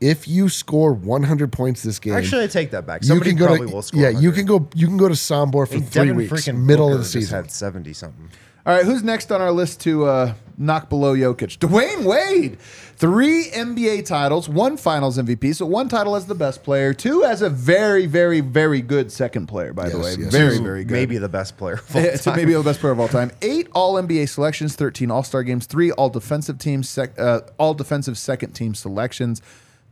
[0.00, 3.02] if you score 100 points this game, Actually, I take that back.
[3.02, 4.00] you Somebody can go probably to will score.
[4.00, 6.32] yeah, you can go you can go to Sombor for I mean, three Devin weeks,
[6.32, 7.34] freaking middle of the season.
[7.42, 8.30] had 70 something.
[8.66, 11.58] all right, who's next on our list to uh, knock below Jokic?
[11.58, 12.58] Dwayne Wade.
[12.96, 15.54] Three NBA titles, one finals MVP.
[15.54, 19.46] So one title as the best player, two as a very, very, very good second
[19.46, 20.16] player, by the way.
[20.18, 20.58] yes, very, yes.
[20.60, 20.92] very good.
[20.94, 22.36] Maybe the best player of all so time.
[22.36, 23.30] maybe the best player of all time.
[23.42, 27.72] Eight All NBA selections, thirteen All Star games, three All Defensive teams, sec, uh, All
[27.72, 29.40] Defensive second team selections,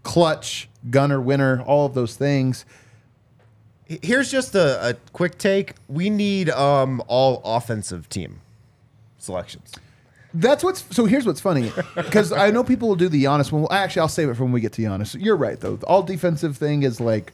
[0.07, 2.65] clutch, gunner, winner, all of those things.
[3.85, 5.75] Here's just a, a quick take.
[5.89, 8.41] We need um all offensive team
[9.19, 9.73] selections.
[10.33, 11.07] That's what's so.
[11.07, 13.63] Here's what's funny because I know people will do the Giannis one.
[13.63, 15.17] Well, actually, I'll save it for when we get to Giannis.
[15.21, 15.77] You're right though.
[15.77, 17.33] The all defensive thing is like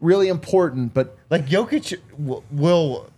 [0.00, 3.10] really important, but Like Jokic w- will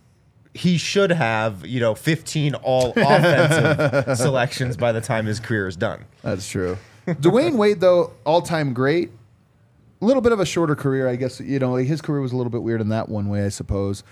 [0.53, 5.77] he should have, you know, 15 all offensive selections by the time his career is
[5.77, 6.03] done.
[6.23, 6.77] That's true.
[7.15, 9.11] Dwayne Wade, though, all time great.
[10.01, 11.39] A little bit of a shorter career, I guess.
[11.39, 14.03] You know, his career was a little bit weird in that one way, I suppose.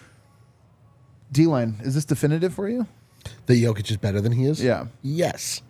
[1.32, 2.88] D line, is this definitive for you?
[3.46, 4.64] that Jokic is better than he is?
[4.64, 4.86] Yeah.
[5.02, 5.62] Yes.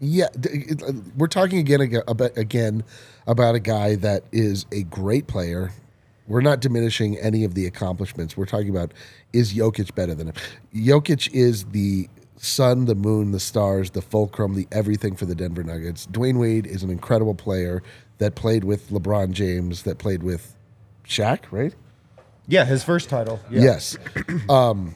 [0.00, 0.28] Yeah,
[1.16, 2.84] we're talking again about again
[3.26, 5.72] about a guy that is a great player.
[6.28, 8.36] We're not diminishing any of the accomplishments.
[8.36, 8.92] We're talking about
[9.32, 10.34] is Jokic better than him?
[10.72, 15.62] Jokic is the sun, the moon, the stars, the fulcrum, the everything for the Denver
[15.62, 16.06] Nuggets.
[16.06, 17.82] Dwayne Wade is an incredible player
[18.18, 20.56] that played with LeBron James, that played with
[21.06, 21.74] Shaq, right?
[22.46, 23.40] Yeah, his first title.
[23.50, 23.62] Yeah.
[23.62, 23.96] Yes.
[24.48, 24.94] um,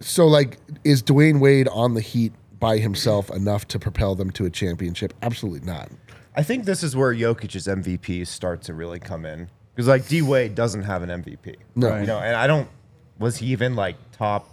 [0.00, 4.46] so, like, is Dwayne Wade on the Heat by himself enough to propel them to
[4.46, 5.12] a championship?
[5.22, 5.90] Absolutely not.
[6.34, 9.48] I think this is where Jokic's MVP start to really come in.
[9.74, 11.56] Because like D Wade doesn't have an MVP.
[11.74, 11.98] No.
[11.98, 12.68] You know, and I don't
[13.18, 14.48] was he even like top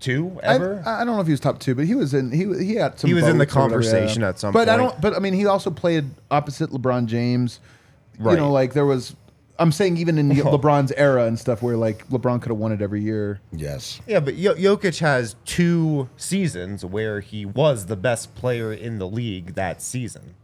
[0.00, 0.82] two ever?
[0.86, 2.30] I don't know if he was top two, but he was in.
[2.30, 3.08] He he had some.
[3.08, 5.00] He was in the votes or whatever, conversation at some But I don't.
[5.00, 7.60] But I mean, he also played opposite LeBron James.
[8.18, 8.32] Right.
[8.32, 9.14] You know, like there was.
[9.60, 12.80] I'm saying even in LeBron's era and stuff, where like LeBron could have won it
[12.80, 13.40] every year.
[13.50, 14.00] Yes.
[14.06, 19.08] yeah, but Jo- Jokic has two seasons where he was the best player in the
[19.08, 20.34] league that season.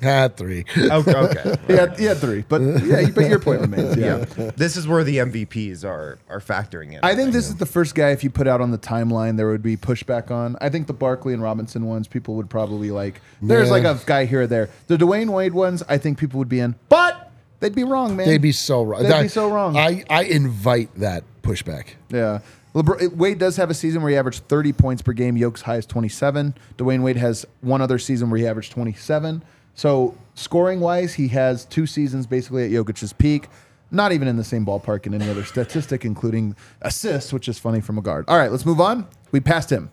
[0.00, 0.64] Had three.
[0.76, 1.12] Okay.
[1.14, 1.56] okay.
[1.66, 3.96] He had, he had three, but yeah, but your point remains.
[3.96, 4.24] Yeah.
[4.38, 4.50] yeah.
[4.56, 7.00] This is where the MVPs are are factoring in.
[7.02, 8.10] I think this is the first guy.
[8.10, 10.56] If you put out on the timeline, there would be pushback on.
[10.60, 13.20] I think the Barkley and Robinson ones, people would probably like.
[13.42, 13.72] There's Yeah.
[13.74, 14.68] like a guy here or there.
[14.88, 18.26] The Dwayne Wade ones, I think people would be in, but they'd be wrong, man.
[18.26, 19.02] They'd be so wrong.
[19.02, 19.76] They'd That- be so wrong.
[19.76, 21.88] I, I invite that pushback.
[22.10, 22.40] Yeah.
[22.74, 25.36] LeBron, Wade does have a season where he averaged 30 points per game.
[25.36, 26.54] Yoke's high is 27.
[26.78, 29.42] Dwayne Wade has one other season where he averaged 27.
[29.74, 33.48] So scoring wise, he has two seasons basically at Jokic's peak.
[33.92, 37.80] Not even in the same ballpark in any other statistic, including assists, which is funny
[37.80, 38.24] from a guard.
[38.28, 39.06] All right, let's move on.
[39.32, 39.90] We passed him.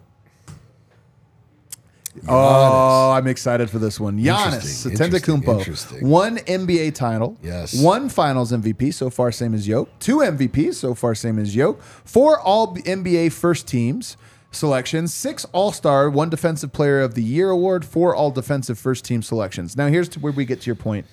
[2.28, 4.18] Oh, I'm excited for this one.
[4.18, 4.54] Giannis
[4.86, 6.08] Interesting, interesting, Antetokounmpo, interesting.
[6.10, 7.80] one NBA title, Yes.
[7.80, 11.82] one Finals MVP, so far same as Yoke, two MVPs, so far same as Yoke,
[11.82, 14.18] four All NBA first teams
[14.52, 19.06] selections, six All Star, one Defensive Player of the Year award, four All Defensive first
[19.06, 19.76] team selections.
[19.78, 21.06] Now here's to where we get to your point.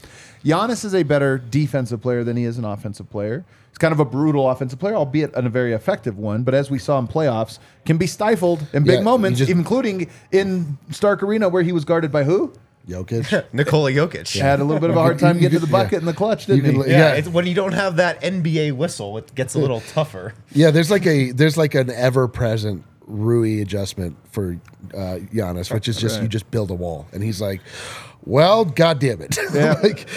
[0.45, 3.45] Giannis is a better defensive player than he is an offensive player.
[3.71, 6.43] He's kind of a brutal offensive player, albeit a very effective one.
[6.43, 10.11] But as we saw in playoffs, can be stifled in big Yeah, moments, just- including
[10.33, 12.53] in Stark Arena where he was guarded by who?
[12.87, 13.47] Jokic.
[13.55, 14.39] Nikola Jokic.
[14.39, 15.99] Had a little bit of a hard time getting to the bucket yeah.
[16.01, 16.93] in the clutch, didn't could- he?
[16.93, 17.13] Yeah, Yeah.
[17.15, 20.35] It's when you don't have that NBA whistle, it gets a little tougher.
[20.53, 24.59] yeah, there's like a there's like an ever present Rui adjustment for
[24.95, 27.61] uh, Giannis, which is just you just build a wall, and he's like,
[28.25, 29.75] "Well, god damn it!" Yeah.
[29.83, 30.09] like,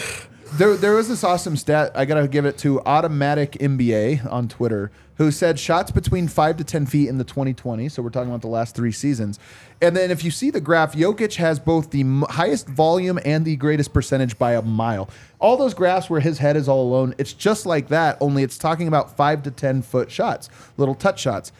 [0.53, 1.91] There, there was this awesome stat.
[1.95, 6.63] I gotta give it to Automatic NBA on Twitter, who said shots between five to
[6.63, 7.89] ten feet in the 2020.
[7.89, 9.39] So we're talking about the last three seasons.
[9.81, 13.43] And then if you see the graph, Jokic has both the m- highest volume and
[13.43, 15.09] the greatest percentage by a mile.
[15.39, 18.17] All those graphs where his head is all alone, it's just like that.
[18.21, 21.51] Only it's talking about five to ten foot shots, little touch shots.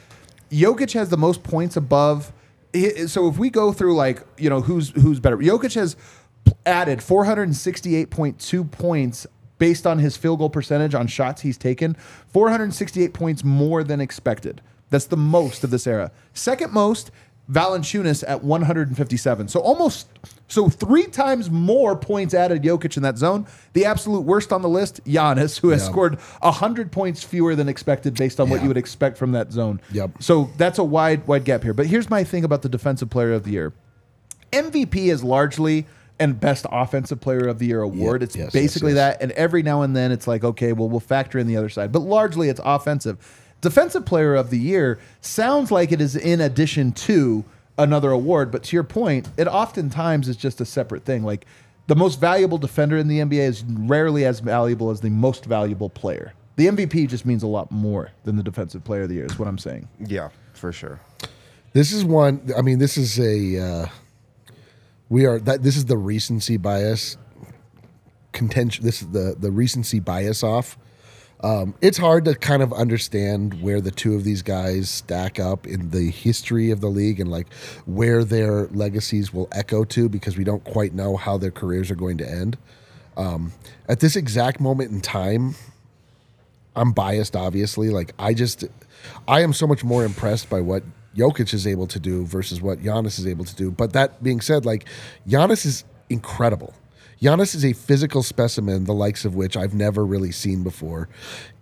[0.51, 2.33] Jokic has the most points above.
[3.07, 5.95] So if we go through like you know who's who's better, Jokic has
[6.65, 11.95] added 468.2 points based on his field goal percentage on shots he's taken.
[12.27, 14.61] 468 points more than expected.
[14.89, 16.11] That's the most of this era.
[16.33, 17.11] Second most
[17.51, 19.47] Valanciunas at 157.
[19.47, 20.07] So almost
[20.49, 23.47] so three times more points added Jokic in that zone.
[23.73, 25.89] The absolute worst on the list, Giannis, who has Yeah.
[25.89, 29.79] scored 100 points fewer than expected based on what you would expect from that zone.
[29.91, 30.11] Yep.
[30.19, 31.73] So that's a wide wide gap here.
[31.73, 33.73] But here's my thing about the defensive player of the year.
[34.51, 35.85] MVP is largely
[36.19, 38.21] and best offensive player of the year award.
[38.21, 39.17] Yeah, it's yes, yes, basically yes.
[39.17, 39.21] that.
[39.21, 41.91] And every now and then it's like, okay, well, we'll factor in the other side.
[41.91, 43.17] But largely it's offensive.
[43.61, 47.43] Defensive player of the year sounds like it is in addition to
[47.77, 48.51] another award.
[48.51, 51.23] But to your point, it oftentimes is just a separate thing.
[51.23, 51.45] Like
[51.87, 55.89] the most valuable defender in the NBA is rarely as valuable as the most valuable
[55.89, 56.33] player.
[56.57, 59.37] The MVP just means a lot more than the defensive player of the year, is
[59.37, 59.87] what I'm saying.
[59.99, 60.99] Yeah, for sure.
[61.73, 62.51] This is one.
[62.57, 63.59] I mean, this is a.
[63.59, 63.85] Uh,
[65.09, 65.61] we are that.
[65.61, 67.17] This is the recency bias
[68.31, 68.83] contention.
[68.83, 70.77] This is the the recency bias off.
[71.41, 75.67] Um, it's hard to kind of understand where the two of these guys stack up
[75.67, 77.53] in the history of the league and like
[77.85, 81.95] where their legacies will echo to because we don't quite know how their careers are
[81.95, 82.57] going to end.
[83.17, 83.51] Um,
[83.87, 85.55] at this exact moment in time,
[86.75, 87.89] I'm biased, obviously.
[87.89, 88.65] Like I just,
[89.27, 90.83] I am so much more impressed by what
[91.15, 93.69] Jokic is able to do versus what Giannis is able to do.
[93.71, 94.85] But that being said, like
[95.27, 96.73] Giannis is incredible.
[97.21, 101.09] Giannis is a physical specimen, the likes of which I've never really seen before.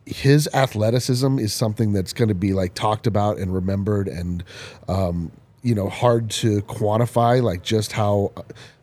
[0.05, 4.43] His athleticism is something that's going to be like talked about and remembered, and
[4.87, 5.31] um,
[5.63, 7.41] you know, hard to quantify.
[7.41, 8.31] Like just how,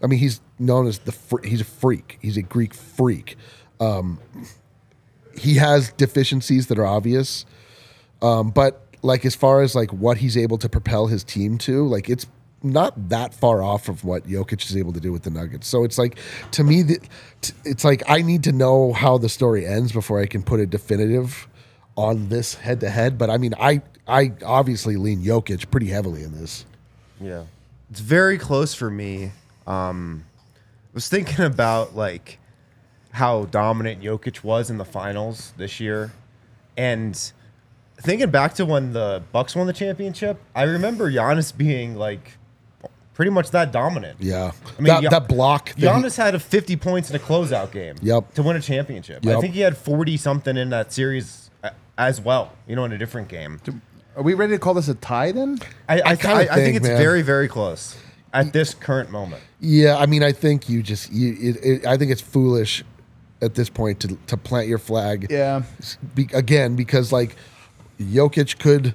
[0.02, 2.18] I mean, he's known as the fr- he's a freak.
[2.20, 3.36] He's a Greek freak.
[3.78, 4.18] Um,
[5.38, 7.46] he has deficiencies that are obvious.
[8.20, 11.86] Um, but like as far as like what he's able to propel his team to,
[11.86, 12.26] like it's
[12.62, 15.66] not that far off of what Jokic is able to do with the Nuggets.
[15.66, 16.18] So it's like
[16.52, 16.98] to me, the,
[17.40, 20.60] t- it's like I need to know how the story ends before I can put
[20.60, 21.48] a definitive
[21.96, 23.18] on this head to head.
[23.18, 26.64] But I mean, I I obviously lean Jokic pretty heavily in this.
[27.20, 27.44] Yeah.
[27.90, 29.32] It's very close for me.
[29.66, 30.24] Um,
[30.92, 32.38] I was thinking about like
[33.12, 36.12] how dominant Jokic was in the finals this year.
[36.76, 37.32] And
[38.00, 42.38] thinking back to when the Bucks won the championship, I remember Giannis being like
[43.14, 44.16] pretty much that dominant.
[44.20, 45.66] Yeah, I mean, that, Gia- that block.
[45.70, 48.34] that he- Giannis had a 50 points in a closeout game Yep.
[48.34, 49.26] to win a championship.
[49.26, 52.92] I think he had 40 something in that series uh, as well, you know, in
[52.92, 53.60] a different game.
[54.16, 55.58] Are we ready to call this a tie then?
[55.88, 56.98] I, I, I I, kinda I think think, it's man.
[56.98, 57.96] very, very close
[58.32, 59.42] at this current moment.
[59.60, 61.36] Yeah, I mean, I think you just you.
[61.40, 62.82] It, it, I think it's foolish
[63.40, 65.28] at this point to to plant your flag.
[65.30, 65.62] Yeah.
[66.14, 67.36] Be, again, because like
[68.00, 68.94] Jokic could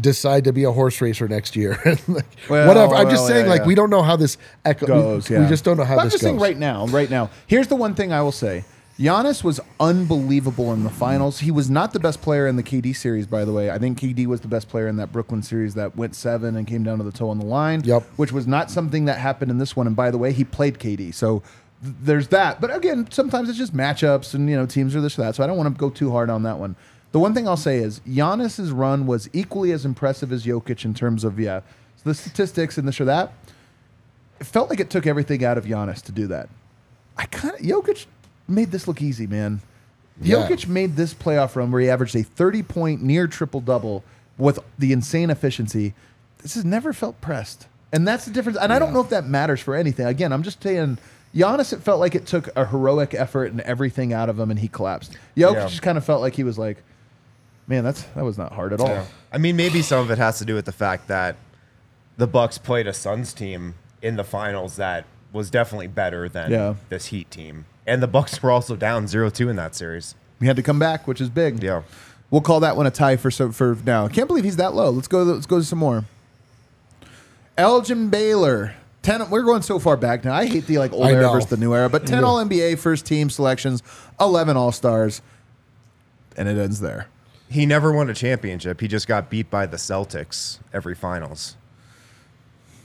[0.00, 1.78] decide to be a horse racer next year.
[2.08, 2.94] like, Well, whatever.
[2.94, 3.66] I'm just well, saying, yeah, like yeah.
[3.66, 5.28] we don't know how this echo goes.
[5.30, 5.42] We, yeah.
[5.42, 6.28] we just don't know how But I'm this just goes.
[6.30, 7.30] saying right now, right now.
[7.46, 8.64] Here's the one thing I will say:
[8.98, 11.40] Giannis was unbelievable in the finals.
[11.40, 13.70] He was not the best player in the KD series, by the way.
[13.70, 16.66] I think KD was the best player in that Brooklyn series that went seven and
[16.66, 17.82] came down to the toe on the line.
[17.84, 18.02] Yep.
[18.16, 19.86] Which was not something that happened in this one.
[19.86, 21.42] And by the way, he played KD, so.
[21.82, 25.18] th- There's that, but again, sometimes it's just matchups, and you know teams are this
[25.18, 25.34] or that.
[25.36, 26.76] So I don't want to go too hard on that one.
[27.12, 30.92] The one thing I'll say is Giannis's run was equally as impressive as Jokic in
[30.94, 31.60] terms of yeah,
[32.04, 33.32] the statistics and this or that
[34.40, 36.48] it felt like it took everything out of Giannis to do that.
[37.16, 38.06] I kind of Jokic
[38.46, 39.60] made this look easy, man.
[40.20, 40.36] Yeah.
[40.48, 44.04] Jokic made this playoff run where he averaged a 30 point near triple double
[44.36, 45.94] with the insane efficiency.
[46.42, 47.66] This has never felt pressed.
[47.92, 48.58] And that's the difference.
[48.58, 50.06] And I don't know if that matters for anything.
[50.06, 50.98] Again, I'm just saying
[51.34, 54.60] Giannis, it felt like it took a heroic effort and everything out of him and
[54.60, 55.12] he collapsed.
[55.36, 55.66] Jokic Yeah.
[55.66, 56.82] just kind of felt like he was like,
[57.68, 59.06] man, that's that was not hard at all.
[59.32, 61.36] I mean, maybe some of it has to do with the fact that
[62.16, 66.74] the Bucks played a Suns team in the finals that was definitely better than Yeah.
[66.88, 70.14] this Heat team, and the Bucks were also down 0-2 in that series.
[70.40, 71.62] We had to come back, which is big.
[71.62, 71.82] Yeah.
[72.30, 74.06] We'll call that one a tie for so for now.
[74.08, 74.90] Can't believe he's that low.
[74.90, 75.22] Let's go.
[75.22, 76.04] Let's go to some more.
[77.56, 78.74] Elgin Baylor.
[79.02, 79.30] Ten.
[79.30, 80.34] We're going so far back now.
[80.34, 81.32] I hate the like old I era know.
[81.32, 83.82] versus the new era, but ten All NBA first team selections,
[84.20, 85.22] eleven All Stars,
[86.36, 87.06] and it ends there.
[87.50, 88.80] He never won a championship.
[88.80, 91.56] He just got beat by the Celtics every finals.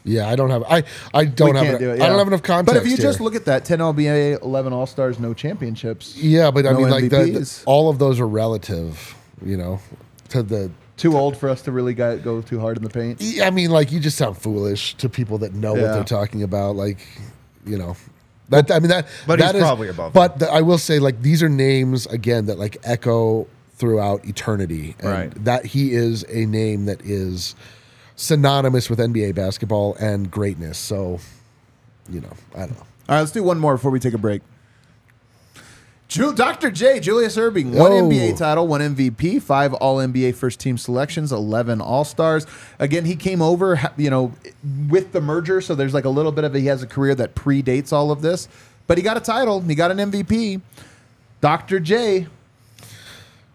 [0.05, 0.63] Yeah, I don't have.
[0.63, 1.65] I I don't we have.
[1.67, 1.93] can't do it.
[1.93, 2.07] I yeah.
[2.07, 2.73] don't have enough context.
[2.73, 3.05] But if you here.
[3.05, 6.17] just look at that, ten LBA, eleven All Stars, no championships.
[6.17, 9.15] yeah, but I no mean, like the, the- all of those are relative.
[9.45, 9.79] You know,
[10.29, 13.21] to the Too old for us to really go, go too hard in the paint.
[13.41, 15.93] I mean, like you just sound foolish to people that know what Yeah.
[15.93, 16.75] they're talking about.
[16.77, 16.99] Like,
[17.65, 17.95] you know,
[18.49, 19.07] that I mean that.
[19.25, 22.05] But that he's is- probably above But the, I will say, like, these are names
[22.07, 23.47] again that like echo
[23.83, 25.43] throughout eternity, and Right.
[25.43, 27.53] that he is a name that is
[28.15, 30.77] synonymous with NBA basketball and greatness.
[30.77, 31.19] So,
[32.09, 32.77] you know, I don't know.
[33.09, 34.41] All right, let's do one more before we take a break.
[36.07, 36.71] Ju- Dr.
[36.71, 38.07] J, Julius Erving, one Oh.
[38.09, 42.47] NBA title, one MVP, five All NBA first team selections, 11 All Stars.
[42.79, 44.31] Again, he came over, you know,
[44.89, 47.15] with the merger, so there's like a little bit of a, he has a career
[47.15, 48.47] that predates all of this,
[48.87, 50.61] but he got a title, he got an MVP.
[51.41, 51.81] Dr.
[51.81, 52.27] J,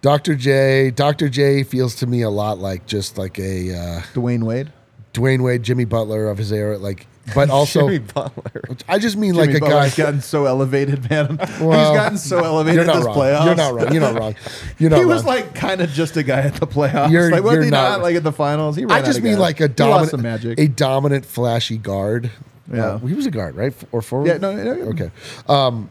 [0.01, 0.35] Dr.
[0.37, 0.91] J.
[0.91, 1.29] Dr.
[1.29, 4.73] J feels to me a lot like just like a uh, Dwayne Wade.
[5.15, 6.79] Dwayne Wade, Jimmy Butler of his era.
[6.79, 8.63] Like, but also, Jimmy Butler.
[8.89, 10.05] I just mean Jimmy like a Butler's guy.
[10.05, 11.39] gotten so elevated, man.
[11.61, 13.17] Well, He's gotten so elevated You're this wrong.
[13.17, 13.45] playoffs.
[13.47, 13.93] You're not wrong.
[13.93, 14.35] You're not wrong.
[14.79, 17.11] You're not he was like kind of just a guy at the playoffs.
[17.11, 18.77] You're- like, was you're he not, not- like at the finals?
[18.77, 19.41] He ran I out just of mean gas.
[19.41, 20.59] like a He lost some dominant, magic.
[20.61, 22.31] a dominant, flashy guard.
[22.73, 22.85] Yeah.
[22.85, 24.29] Uh, he was a guard, right, or forward?
[24.29, 24.83] Yeah, no, no, no.
[24.91, 25.11] Okay,
[25.49, 25.91] um,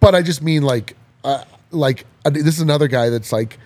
[0.00, 3.58] but I just mean like, uh, like uh, this is another guy that's like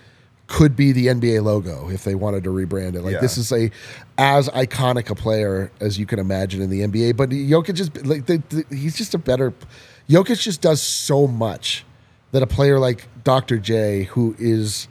[0.47, 3.01] could be the NBA logo if they wanted to rebrand it.
[3.01, 3.19] Like Yeah.
[3.21, 3.71] this is a
[4.17, 7.17] as iconic a player as you can imagine in the NBA.
[7.17, 9.53] But Jokic just like the, the, he's just a better.
[10.07, 11.83] Jokic just does so much
[12.31, 13.57] that a player like Dr.
[13.57, 14.87] J, who is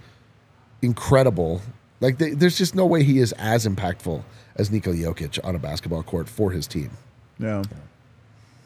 [0.83, 1.63] incredible.
[2.01, 4.23] Like they, there's just no way he is as impactful
[4.57, 6.91] as Nikola Jokic on a basketball court for his team.
[7.39, 7.63] Yeah.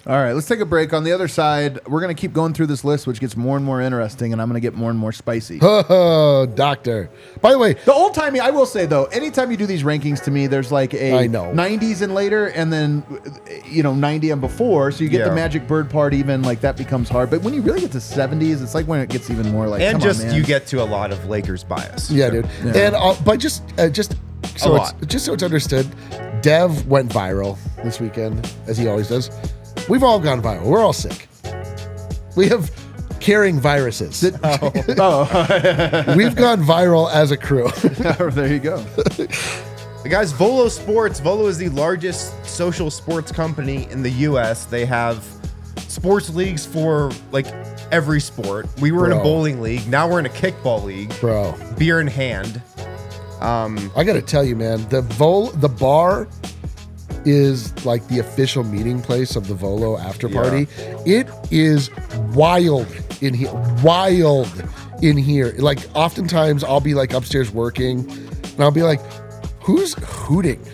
[0.06, 0.94] All right, let's take a break.
[0.94, 3.56] On the other side, we're going to keep going through this list, which gets more
[3.56, 5.58] and more interesting, and I'm going to get more and more spicy.
[5.60, 7.10] Oh, doctor.
[7.42, 10.22] By the way, The old timey, I will say though, anytime you do these rankings
[10.24, 11.52] to me, there's like a I know.
[11.52, 13.02] 90s and later, and then
[13.66, 14.92] you know 90 and before.
[14.92, 17.28] So you get the Magic Bird part, even like that becomes hard.
[17.28, 19.82] But when you really get to 70s, it's like when it gets even more like.
[19.82, 20.36] and come just on, man.
[20.36, 22.10] you get to a lot of Lakers bias.
[22.10, 22.46] yeah, dude.
[22.62, 24.12] And uh, but just uh, just
[24.56, 25.08] so it's lot.
[25.08, 25.86] just so it's understood,
[26.40, 29.30] Dev went viral this weekend as he always does.
[29.88, 30.64] We've all gone viral.
[30.64, 31.28] We're all sick.
[32.36, 32.70] We have
[33.20, 34.32] carrying viruses.
[34.42, 37.68] oh, We've gone viral as a crew.
[38.30, 38.84] there you go.
[40.08, 41.20] Guys, Volo Sports.
[41.20, 44.64] Volo is the largest social sports company in the U.S.
[44.66, 45.24] They have
[45.76, 47.46] sports leagues for like
[47.90, 48.66] every sport.
[48.80, 49.86] We were in a bowling league.
[49.88, 51.12] Now we're in a kickball league.
[51.20, 52.62] Bro, Beer in hand.
[53.40, 56.28] Um, I got to tell you, man, the Vol the bar
[57.28, 60.66] is like the official meeting place of the Volo after party.
[61.04, 61.90] It is
[62.32, 62.86] wild
[63.20, 64.50] in here, wild
[65.02, 65.54] in here.
[65.58, 69.00] Like oftentimes I'll be like upstairs working, and I'll be like,
[69.60, 70.64] "Who's hooting?"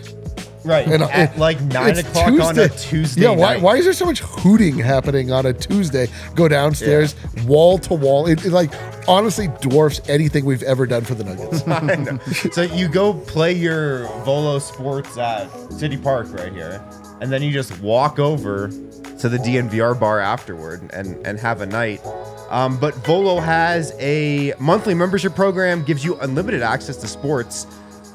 [0.65, 0.87] Right.
[0.87, 3.21] And at it- like nine o'clock on a Tuesday.
[3.21, 3.61] Yeah, why, night.
[3.61, 6.07] why is there so much hooting happening on a Tuesday?
[6.35, 8.27] Go downstairs, wall to wall.
[8.27, 8.71] It, it like
[9.07, 11.67] honestly dwarfs anything we've ever done for the Nuggets.
[11.67, 12.17] I know.
[12.51, 16.83] so you go play your Volo Sports at City Park right here,
[17.21, 18.69] and then you just walk over
[19.19, 22.01] to the DNVR bar afterward and, and have a night.
[22.49, 27.65] Um, but Volo has a monthly membership program, gives you unlimited access to sports,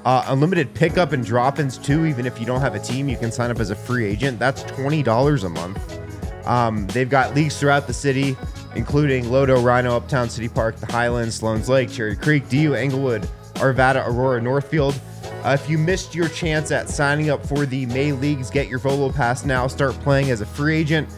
[0.04, 2.06] uh, unlimited pickup and drop-ins too.
[2.06, 4.38] Even if you don't have a team, you can sign up as a free agent.
[4.38, 6.00] That's twenty dollars a month.
[6.46, 8.36] Um, they've got leagues throughout the city,
[8.74, 14.06] including Lodo, RiNo, Uptown City Park, the Highlands, Sloan's Lake, Cherry Creek, DU, Englewood, Arvada,
[14.06, 14.98] Aurora, Northfield.
[15.44, 18.78] Uh, if you missed your chance at signing up for the May leagues, get your
[18.78, 19.66] Volo Pass now.
[19.66, 21.08] Start playing as a free agent.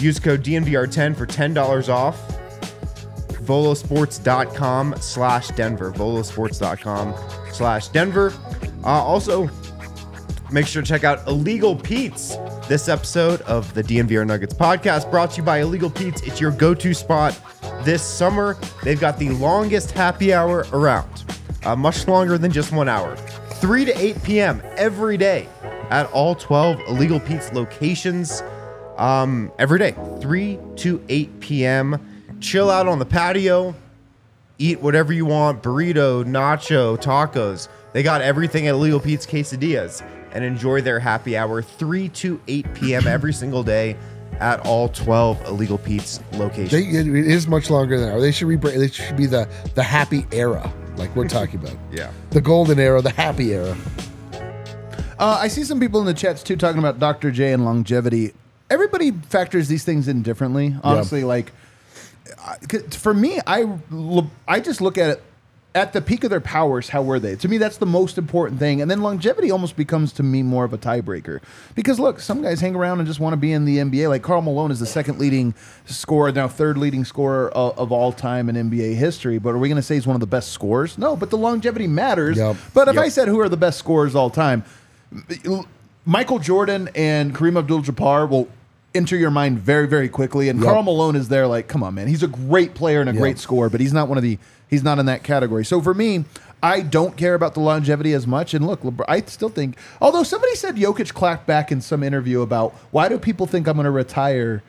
[0.00, 2.20] Use code DNVR10 for $10 off.
[3.40, 5.92] Volosports.com slash Denver.
[5.92, 7.14] Volosports.com
[7.52, 8.32] slash Denver.
[8.84, 9.48] Uh, also,
[10.52, 12.36] Make sure to check out Illegal Pete's.
[12.66, 16.22] This episode of the DNVR Nuggets podcast brought to you by Illegal Pete's.
[16.22, 17.38] It's your go to spot
[17.84, 18.58] this summer.
[18.82, 21.24] They've got the longest happy hour around,
[21.64, 23.14] uh, much longer than just one hour.
[23.14, 24.62] 3 to 8 p.m.
[24.76, 25.48] every day
[25.90, 28.42] at all 12 Illegal Pete's locations.
[28.98, 32.09] Um, every day, 3 to 8 p.m.
[32.40, 33.74] Chill out on the patio,
[34.58, 37.68] eat whatever you want burrito, nacho, tacos.
[37.92, 42.74] They got everything at Illegal Pete's Quesadillas and enjoy their happy hour 3 to 8
[42.74, 43.06] p.m.
[43.06, 43.96] every single day
[44.38, 46.70] at all 12 Illegal Pete's locations.
[46.70, 48.20] They, it is much longer than hour.
[48.20, 48.78] They should rebrand.
[48.78, 51.76] They should be the the happy era, like we're talking about.
[51.92, 52.10] yeah.
[52.30, 53.76] The golden era, the happy era.
[55.18, 57.30] Uh, I see some people in the chats too talking about Dr.
[57.30, 58.32] J and longevity.
[58.70, 60.74] Everybody factors these things in differently.
[60.82, 61.56] Honestly, like I- 'cause
[62.92, 63.66] for me, I
[64.46, 65.22] I just look at it
[65.72, 66.88] at the peak of their powers.
[66.88, 67.36] How were they?
[67.36, 68.82] To me, that's the most important thing.
[68.82, 71.40] And then longevity almost becomes to me more of a tiebreaker
[71.76, 74.08] because look, some guys hang around and just want to be in the NBA.
[74.08, 75.54] Like Karl Malone is the second leading
[75.86, 79.38] scorer, now third leading scorer of, of all time in NBA history.
[79.38, 80.98] But are we going to say he's one of the best scorers?
[80.98, 82.36] No, but the longevity matters.
[82.36, 82.56] Yep.
[82.74, 83.04] But if Yep.
[83.04, 84.64] I said who are the best scorers all time,
[86.04, 88.48] Michael Jordan and Kareem Abdul-Jabbar will
[88.94, 90.48] enter your mind very, very quickly.
[90.48, 90.68] And Yep.
[90.68, 92.08] Karl Malone is there, like, come on, man.
[92.08, 93.20] He's a great player and a Yep.
[93.20, 94.38] great scorer, but he's not one of the.
[94.68, 95.64] He's not in that category.
[95.64, 96.24] So for me,
[96.62, 98.54] I don't care about the longevity as much.
[98.54, 99.76] And look, LeBron, I still think.
[100.00, 103.74] Although somebody said Jokic clacked back in some interview about why do people think I'm
[103.74, 104.62] going to retire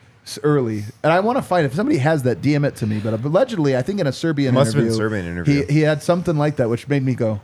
[0.44, 3.00] early, and I want to find if somebody has that DM it to me.
[3.00, 5.66] But allegedly, I think in a Serbian Must have been interview, Serbian interview.
[5.68, 7.42] He, he had something like that, which made me go.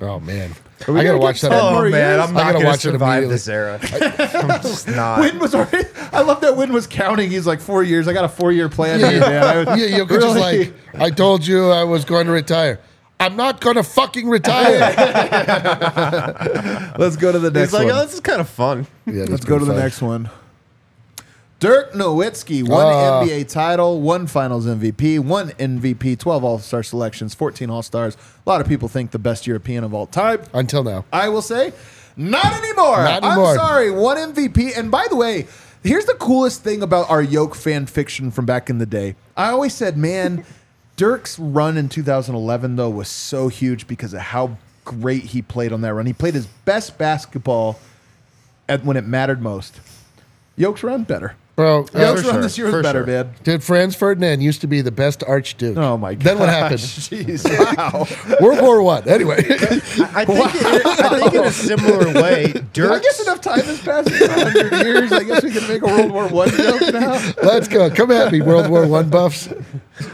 [0.00, 0.52] Oh man,
[0.88, 1.50] I gotta watch that.
[1.50, 2.28] ten Oh more man, years?
[2.28, 3.34] I'm I not gotta gonna watch it survive immediately.
[3.34, 3.78] this era.
[4.54, 5.20] I'm just not.
[5.20, 5.88] Wind was already.
[6.12, 7.30] I love that Wind was counting.
[7.30, 8.08] He's like four years.
[8.08, 9.42] I got a four year plan here, man.
[9.42, 12.80] I was Yeah, Jokic is really- like, I told you I was going to retire.
[13.20, 14.80] I'm not going to fucking retire.
[16.98, 17.98] Let's go to the next It's like, oh, one.
[17.98, 18.86] oh, this is kind of fun.
[19.06, 20.28] Yeah, Let's go to pretty the next one.
[21.64, 23.22] Dirk Nowitzki, one Ah.
[23.22, 28.18] NBA title, one Finals MVP, one MVP, 12 All Star selections, 14 All Stars.
[28.46, 30.40] A lot of people think the best European of all time.
[30.52, 31.06] Until now.
[31.10, 31.72] I will say,
[32.18, 32.98] not anymore.
[32.98, 33.52] Not anymore.
[33.52, 34.76] I'm sorry, one MVP.
[34.76, 35.46] And by the way,
[35.82, 39.16] here's the coolest thing about our Yoke fan fiction from back in the day.
[39.34, 40.44] I always said, man,
[40.98, 45.80] Dirk's run in 2011 though was so huge because of how great he played on
[45.80, 46.04] that run.
[46.04, 47.78] He played his best basketball
[48.68, 49.80] at when it mattered most.
[50.58, 51.36] Yoke's run better.
[51.56, 53.24] Bro, uh, Yoke's for run sure, this year was better, sure.
[53.24, 53.34] man.
[53.44, 55.76] dude, Franz Ferdinand used to be the best archduke.
[55.76, 56.22] Oh my god.
[56.24, 56.80] Then what happened?
[56.80, 57.44] Jeez.
[57.76, 58.06] Wow.
[58.44, 59.08] World War One.
[59.08, 62.90] Anyway, I think, in, I think in a similar way, Dirk.
[62.90, 65.12] I guess enough time has passed 100 years.
[65.12, 67.32] I guess we can make a World War One joke now.
[67.44, 67.88] let's go.
[67.88, 69.48] Come at me, World War One buffs.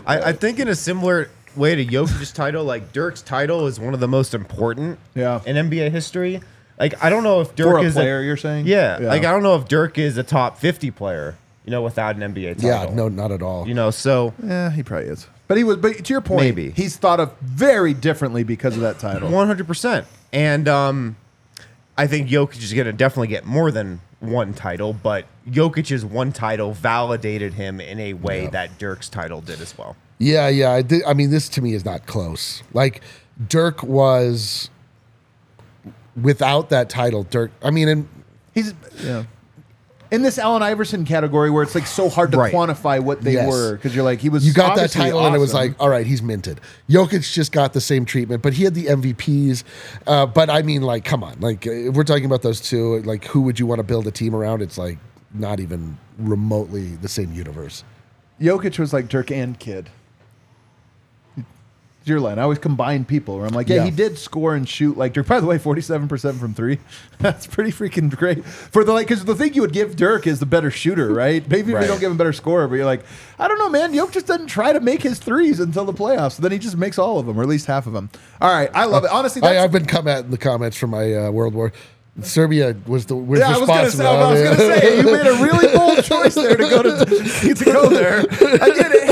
[0.06, 3.94] I, I think in a similar way to Jokic's title, like Dirk's title is one
[3.94, 5.40] of the most important Yeah.
[5.46, 6.42] in NBA history.
[6.80, 8.66] Like I don't know if Dirk For a is player, you're saying?
[8.66, 9.08] Yeah, Yeah.
[9.08, 12.34] Like I don't know if Dirk is a top 50 player, you know, without an
[12.34, 12.70] NBA title.
[12.70, 13.68] Yeah, no, not at all.
[13.68, 15.28] You know, so Yeah, he probably is.
[15.46, 15.76] But he was.
[15.76, 16.70] But to your point, Maybe.
[16.70, 19.28] he's thought of very differently because of that title.
[19.30, 20.04] 100%.
[20.32, 21.16] And um
[21.98, 26.32] I think Jokic is going to definitely get more than one title, but Jokic's one
[26.32, 29.96] title validated him in a way that Dirk's title did as well.
[30.18, 30.72] Yeah, yeah.
[30.72, 32.62] I, thi- I mean, this to me is not close.
[32.72, 33.02] Like
[33.48, 34.70] Dirk was
[36.22, 37.24] without that title.
[37.24, 37.50] Dirk.
[37.62, 38.08] I mean, and
[38.54, 39.24] He's yeah.
[40.10, 42.52] In this Allen Iverson category, where it's like so hard to Right.
[42.52, 43.48] quantify what they Yes.
[43.48, 44.44] were, because you're like he was.
[44.44, 45.68] you got that obviously title, and it was awesome.
[45.68, 46.60] like, all right, he's minted.
[46.88, 49.62] Jokic just got the same treatment, but he had the MVPs.
[50.08, 53.00] Uh, but I mean, like, come on, like uh, if we're talking about those two,
[53.02, 54.62] like, who would you want to build a team around?
[54.62, 54.98] It's like
[55.32, 57.84] not even remotely the same universe.
[58.40, 59.90] Jokic was like Dirk and Kid.
[62.06, 62.38] Your line.
[62.38, 63.84] I always combine people where I'm like, yeah, Yeah.
[63.84, 65.26] he did score and shoot like Dirk.
[65.26, 66.78] By the way, 47% from three.
[67.18, 68.42] That's pretty freaking great.
[68.44, 71.46] For the like, because the thing you would give Dirk is the better shooter, right?
[71.48, 73.02] Maybe if you don't give him a better scorer, but you're like,
[73.38, 73.92] I don't know, man.
[73.92, 76.38] Jokic just doesn't try to make his threes until the playoffs.
[76.38, 78.08] then he just makes all of them, or at least half of them.
[78.40, 78.70] All right.
[78.74, 79.10] I love it.
[79.10, 81.70] Honestly, I, I've been come at in the comments from my uh, World War.
[82.22, 83.98] Serbia was the was Yeah, I was gonna say.
[83.98, 84.26] responsible.
[84.26, 87.04] I was gonna say you made a really bold choice there to go to
[87.54, 88.20] to go there.
[88.20, 88.30] It
[88.60, 89.09] has been a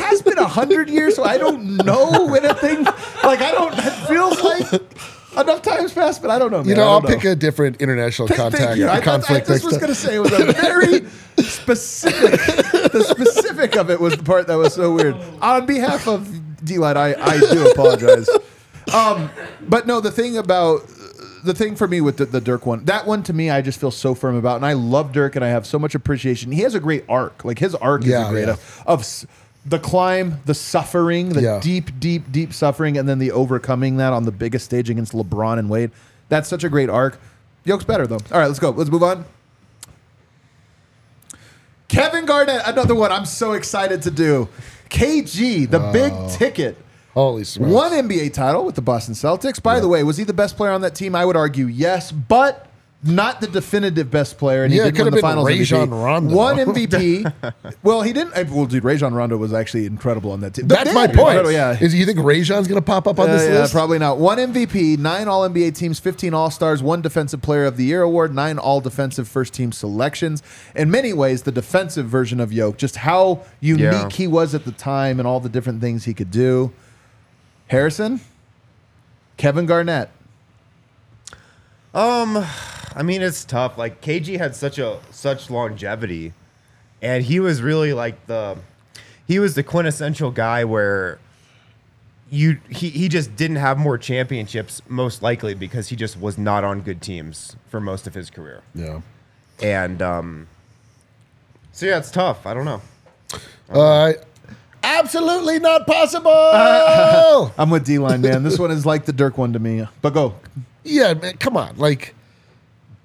[0.59, 2.85] hundred years, so I don't know anything.
[3.23, 3.75] Like I don't.
[3.79, 4.83] It feels like
[5.37, 6.63] enough times passed, but I don't know.
[6.65, 8.81] You know, I I'll don't pick a different international Thank- contact.
[8.81, 11.07] I, thought, I conflict just was going to say it was a very
[11.39, 12.41] specific.
[12.93, 15.17] the specific of it was the part that was so weird.
[15.41, 16.29] On behalf of
[16.65, 18.29] D-Line, I, I do apologize.
[18.93, 19.31] Um,
[19.69, 20.89] but no, the thing about
[21.45, 23.79] the thing for me with the, the Dirk one, that one to me, I just
[23.79, 26.53] feel so firm about, and I love Dirk, and I have so much appreciation.
[26.53, 27.45] He has a great arc.
[27.45, 28.55] Like his arc is a great yeah.
[28.55, 29.27] of, of
[29.67, 31.61] the climb, the suffering, the Yeah.
[31.61, 35.59] deep, deep, deep suffering, and then the overcoming that on the biggest stage against LeBron
[35.59, 35.91] and Wade.
[36.29, 37.19] That's such a great arc.
[37.65, 38.19] Yoke's better though.
[38.33, 38.71] All right, let's go.
[38.71, 39.25] Let's move on.
[41.89, 44.49] Kevin Garnett, another one I'm so excited to do.
[44.91, 46.77] KG, the big ticket.
[47.15, 47.73] Holy smokes.
[47.73, 49.63] One NBA title with the Boston Celtics.
[49.63, 51.15] By the way, was he the best player on that team?
[51.15, 52.68] I would argue yes, but
[53.01, 54.65] not the definitive best player.
[54.65, 56.05] And he Yeah, didn't win the finals Rajon MVP.
[56.05, 56.35] Rondo.
[56.35, 57.33] One MVP.
[57.85, 58.35] well, he didn't.
[58.35, 60.67] uh, Well, dude, Rajon Rondo was actually incredible on that team.
[60.67, 61.49] That's my point.
[61.53, 61.79] Yeah.
[61.81, 63.73] Is you think Rajon's going to pop up on Uh, this yeah, list?
[63.73, 64.19] probably not.
[64.19, 68.03] One MVP, nine All NBA teams, 15 All Stars, one Defensive Player of the Year
[68.03, 70.43] award, nine All Defensive First Team selections.
[70.75, 74.09] In many ways, the defensive version of Yoke, just how unique Yeah.
[74.11, 76.73] he was at the time and all the different things he could do.
[77.69, 78.21] Harrison,
[79.37, 80.11] Kevin Garnett.
[82.99, 83.79] I mean, it's tough.
[83.79, 86.33] Like KG had such a such longevity,
[87.01, 88.59] and he was really like the
[89.27, 91.21] he was the quintessential guy where
[92.29, 96.65] you he he just didn't have more championships most likely because he just was not
[96.65, 98.63] on good teams for most of his career.
[98.75, 99.01] yeah.
[99.63, 100.49] And um
[101.71, 102.47] so yeah, it's tough.
[102.47, 102.83] I don't know.
[103.71, 104.15] Uh,
[104.83, 106.33] absolutely not possible.
[107.57, 108.43] I'm with D line, man.
[108.43, 109.87] this one is like the Dirk one to me.
[110.03, 110.35] But go.
[110.83, 111.77] yeah, man, come on.
[111.77, 112.17] Like,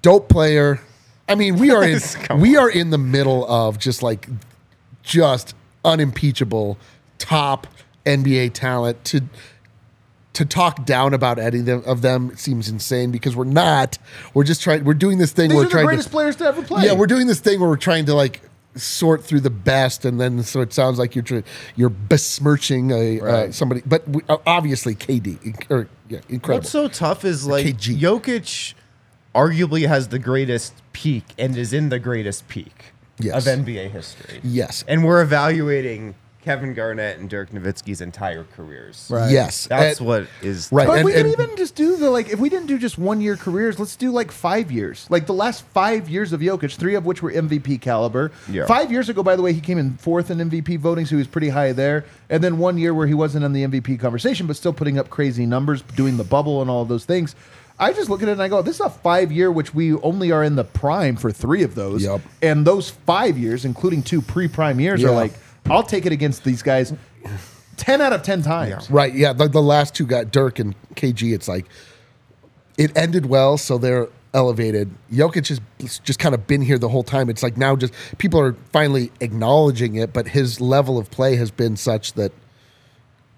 [0.04, 0.80] dope player.
[1.28, 1.98] I mean, we are in
[2.38, 4.28] we are in the middle of just like
[5.02, 6.78] just unimpeachable
[7.18, 7.66] top
[8.06, 9.22] NBA talent to
[10.34, 13.98] to talk down about any of them, seems insane because we're not.
[14.34, 14.84] We're just trying.
[14.84, 15.48] We're doing this thing.
[15.48, 16.12] These we're are the trying greatest to.
[16.12, 16.84] players to ever play.
[16.84, 18.42] Yeah, we're doing this thing where we're trying to like
[18.74, 21.42] sort through the best, and then so it sounds like you're
[21.76, 23.80] you're besmirching a uh, somebody.
[23.86, 26.62] But we, uh, obviously, KD, or yeah, incredible.
[26.62, 27.98] What's so tough is like KG.
[27.98, 28.74] Jokic
[29.34, 33.46] arguably has the greatest peak and is in the greatest peak Yes.
[33.46, 34.40] of NBA history.
[34.42, 39.06] yes, And we're evaluating Kevin Garnett and Dirk Nowitzki's entire careers.
[39.10, 39.30] Right.
[39.30, 40.86] yes, That's And- what is Right.
[40.86, 42.98] But and- we can and- even just do the like if we didn't do just
[42.98, 45.06] one year careers, let's do like five years.
[45.08, 48.30] Like the last five years of Jokic, three of which were MVP caliber.
[48.50, 48.66] Yeah.
[48.66, 51.16] Five years ago, by the way, he came in fourth in MVP voting, so he
[51.16, 52.04] was pretty high there.
[52.28, 55.08] And then one year where he wasn't in the MVP conversation, but still putting up
[55.08, 57.34] crazy numbers, doing the bubble and all of those things.
[57.78, 59.94] I just look at it and I go, this is a five year, which we
[59.94, 62.04] only are in the prime for three of those.
[62.04, 62.20] Yep.
[62.42, 65.08] And those five years, including two pre prime years, Yeah.
[65.08, 65.32] are like,
[65.66, 66.92] I'll take it against these guys
[67.76, 68.90] 10 out of 10 times.
[68.90, 69.12] Right.
[69.14, 69.32] Yeah.
[69.32, 71.34] The, the last two got Dirk and KG.
[71.34, 71.66] It's like
[72.78, 74.90] it ended well, so they're elevated.
[75.12, 75.60] Jokic has
[76.00, 77.28] just kind of been here the whole time.
[77.30, 81.50] It's like now just people are finally acknowledging it, but his level of play has
[81.50, 82.32] been such that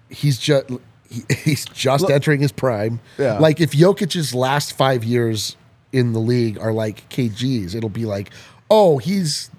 [0.09, 0.65] he's just
[1.09, 2.99] he, he's just Look- entering his prime.
[3.17, 3.39] Yeah.
[3.39, 5.55] Like if Jokic's last five years
[5.91, 8.31] in the league are like KG's, it'll be like,
[8.69, 9.49] oh, he's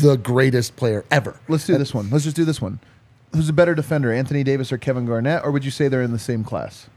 [0.00, 1.38] the greatest player ever.
[1.48, 2.10] Let's do this one.
[2.10, 2.80] Let's just do this one.
[3.34, 6.12] Who's a better defender, Anthony Davis or Kevin Garnett, or would you say they're in
[6.12, 6.88] the same class?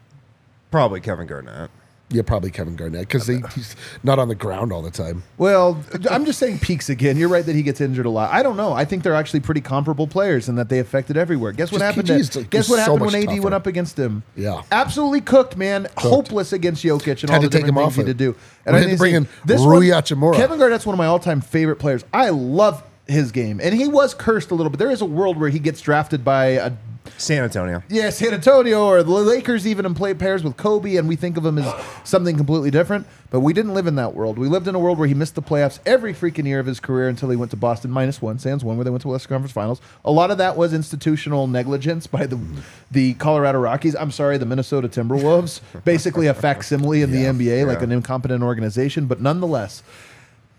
[0.71, 1.69] probably Kevin Garnett.
[2.09, 5.23] Yeah, probably Kevin Garnett because he's not on the ground all the time.
[5.39, 7.17] Well, I'm just saying peaks again.
[7.17, 8.31] You're right that he gets injured a lot.
[8.31, 8.73] I don't know.
[8.73, 11.51] I think they're actually pretty comparable players and that they affected everywhere.
[11.51, 12.07] Guess what Just happened?
[12.07, 13.41] KG is To, guess what so happened much when AD tougher.
[13.41, 14.21] went up against him?
[14.35, 14.61] Yeah.
[14.71, 15.87] absolutely cooked, man.
[15.97, 18.17] Hopeless against Jokic and Had all to the take him different off things he it.
[18.17, 18.31] did do.
[18.67, 20.35] We I had to think bring in this Rui one- Hachimura.
[20.35, 22.05] Kevin Garnett's one of my all-time favorite players.
[22.13, 24.79] I love his game, and he was cursed a little bit.
[24.79, 26.71] There is a world where he gets drafted by a
[27.17, 27.83] San Antonio.
[27.87, 31.37] yeah, San Antonio or the Lakers even and play pairs with Kobe, and we think
[31.37, 33.05] of him as something completely different.
[33.29, 34.39] But we didn't live in that world.
[34.39, 36.79] We lived in a world where he missed the playoffs every freaking year of his
[36.79, 39.29] career until he went to Boston minus one, Sans one, where they went to Western
[39.35, 39.81] Conference Finals.
[40.03, 42.39] A lot of that was institutional negligence by the
[42.91, 43.95] the Colorado Rockies.
[43.95, 49.05] I'm sorry, the Minnesota Timberwolves, basically a facsimile in the NBA, like an incompetent organization.
[49.05, 49.83] But nonetheless.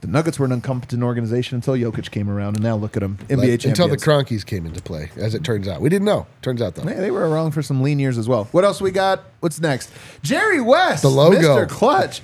[0.03, 3.17] The Nuggets were an incompetent organization until Jokic came around, and now look at them,
[3.29, 3.65] NBA Like, champions.
[3.65, 5.81] until the Kroenkes came into play, as it turns out.
[5.81, 6.27] We didn't know.
[6.43, 6.83] Turns out though.
[6.83, 8.45] Hey, they were wrong for some lean years as well.
[8.53, 9.25] What else we got?
[9.41, 9.91] What's next?
[10.23, 11.39] Jerry West, The logo.
[11.39, 11.69] Mr.
[11.69, 12.21] Clutch.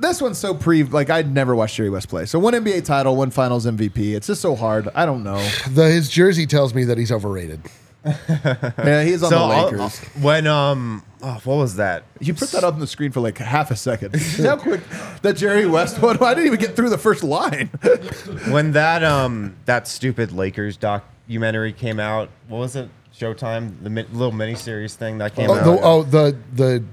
[0.00, 2.26] This one's so pre like I'd never watched Jerry West play.
[2.26, 4.14] So one NBA title, one Finals MVP.
[4.16, 4.88] It's just so hard.
[4.92, 5.36] I don't know.
[5.70, 7.60] The, his jersey tells me that he's overrated.
[8.04, 9.98] Yeah, he's on So the I'll- Lakers.
[10.20, 12.04] when um, oh, what was that?
[12.20, 14.18] you put that up on the screen for like half a second.
[14.20, 14.80] See how quick
[15.22, 16.16] that Jerry West one?
[16.22, 17.68] I didn't even get through the first line.
[18.48, 22.88] when that um that stupid Lakers documentary came out, what was it?
[23.16, 25.64] Showtime, the mi- little miniseries thing that came Oh, out.
[25.64, 26.84] the, oh, the the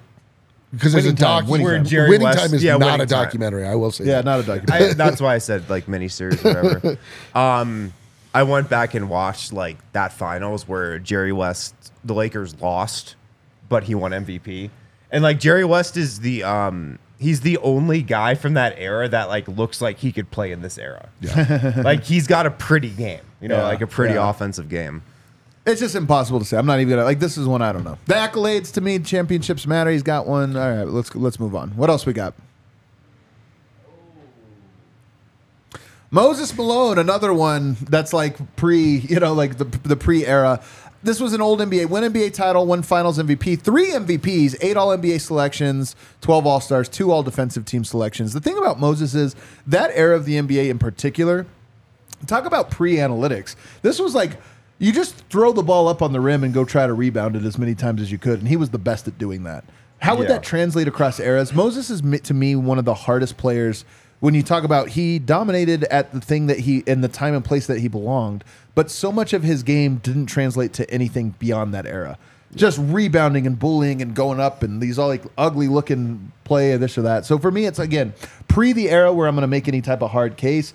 [0.71, 1.47] because there's a doc.
[1.47, 2.09] Winning Winning, Time.
[2.09, 3.23] Winning time is yeah, not a Time.
[3.25, 3.65] documentary.
[3.67, 4.05] I will say.
[4.05, 4.25] yeah, that.
[4.25, 4.91] not a documentary.
[4.91, 6.97] I, that's why I said like miniseries, or whatever.
[7.36, 7.91] um,
[8.34, 13.15] I went back and watched like that finals where Jerry West, the Lakers lost,
[13.72, 14.69] but he won MVP,
[15.09, 16.99] and like Jerry West is the um.
[17.17, 20.63] He's the only guy from that era that like looks like he could play in
[20.63, 21.09] this era.
[21.22, 21.74] Yeah.
[21.86, 24.28] like he's got a pretty game, you know, Yeah, like a pretty yeah.
[24.28, 25.03] offensive game.
[25.63, 26.57] It's just impossible to say.
[26.57, 27.19] I'm not even gonna like.
[27.19, 27.99] This is one I don't know.
[28.07, 29.91] The accolades to me, championships matter.
[29.91, 30.55] He's got one.
[30.57, 31.69] All right, let's let's move on.
[31.78, 32.34] What else we got?
[36.09, 40.61] Moses Malone, another one that's like pre, you know, like the the pre era.
[41.03, 44.95] This was an old NBA, one NBA title, one Finals MVP, three MVPs, eight All
[44.95, 48.33] NBA selections, twelve All Stars, two All Defensive Team selections.
[48.33, 49.35] The thing about Moses is
[49.65, 51.45] that era of the NBA in particular
[52.27, 53.55] talk about pre-analytics.
[53.81, 54.37] This was like
[54.77, 57.43] you just throw the ball up on the rim and go try to rebound it
[57.45, 59.63] as many times as you could, and he was the best at doing that.
[59.99, 60.35] How would Yeah.
[60.35, 61.51] that translate across eras?
[61.53, 63.85] Moses is to me one of the hardest players
[64.22, 67.43] when you talk about he dominated at the thing that he in the time and
[67.43, 71.74] place that he belonged, but so much of his game didn't translate to anything beyond
[71.74, 72.17] that era.
[72.55, 76.97] Just rebounding and bullying and going up and these all like ugly looking play this
[76.97, 77.26] or that.
[77.26, 78.13] So for me, it's again
[78.47, 80.74] pre the era where I'm going to make any type of hard case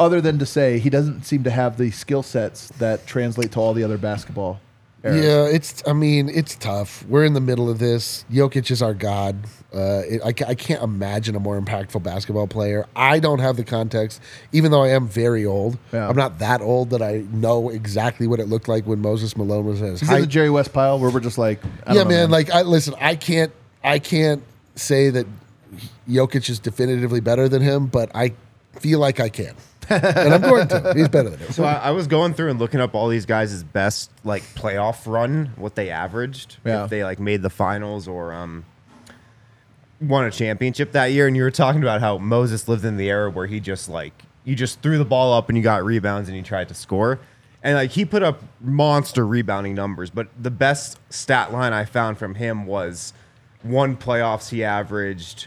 [0.00, 3.60] other than to say he doesn't seem to have the skill sets that translate to
[3.60, 4.60] all the other basketball.
[5.04, 5.24] Eras.
[5.24, 5.82] Yeah, it's.
[5.86, 7.04] I mean, it's tough.
[7.06, 8.24] We're in the middle of this.
[8.30, 9.36] Jokic is our god.
[9.72, 12.86] Uh, it, I, I can't imagine a more impactful basketball player.
[12.96, 14.20] I don't have the context,
[14.52, 15.78] even though I am very old.
[15.92, 16.08] Yeah.
[16.08, 19.66] I'm not that old that I know exactly what it looked like when Moses Malone
[19.66, 20.26] was his in the.
[20.26, 22.94] Jerry West pile where we're just like, yeah, know, man, Like, I listen.
[23.00, 23.52] I can't.
[23.82, 24.42] I can't
[24.74, 25.26] say that
[26.08, 28.34] Jokic is definitively better than him, but I
[28.80, 29.54] feel like I can,
[29.94, 30.92] and I'm going to.
[30.94, 31.52] He's better than him.
[31.52, 35.10] So I, I was going through and looking up all these guys' best like playoff
[35.10, 36.84] run, what they averaged, Yeah.
[36.84, 38.64] if they like made the finals or um
[40.00, 41.26] won a championship that year.
[41.26, 44.24] And you were talking about how Moses lived in the era where he just like
[44.44, 47.18] you just threw the ball up and you got rebounds and you tried to score.
[47.62, 52.16] And like he put up monster rebounding numbers, but the best stat line I found
[52.16, 53.12] from him was
[53.62, 55.46] one playoffs he averaged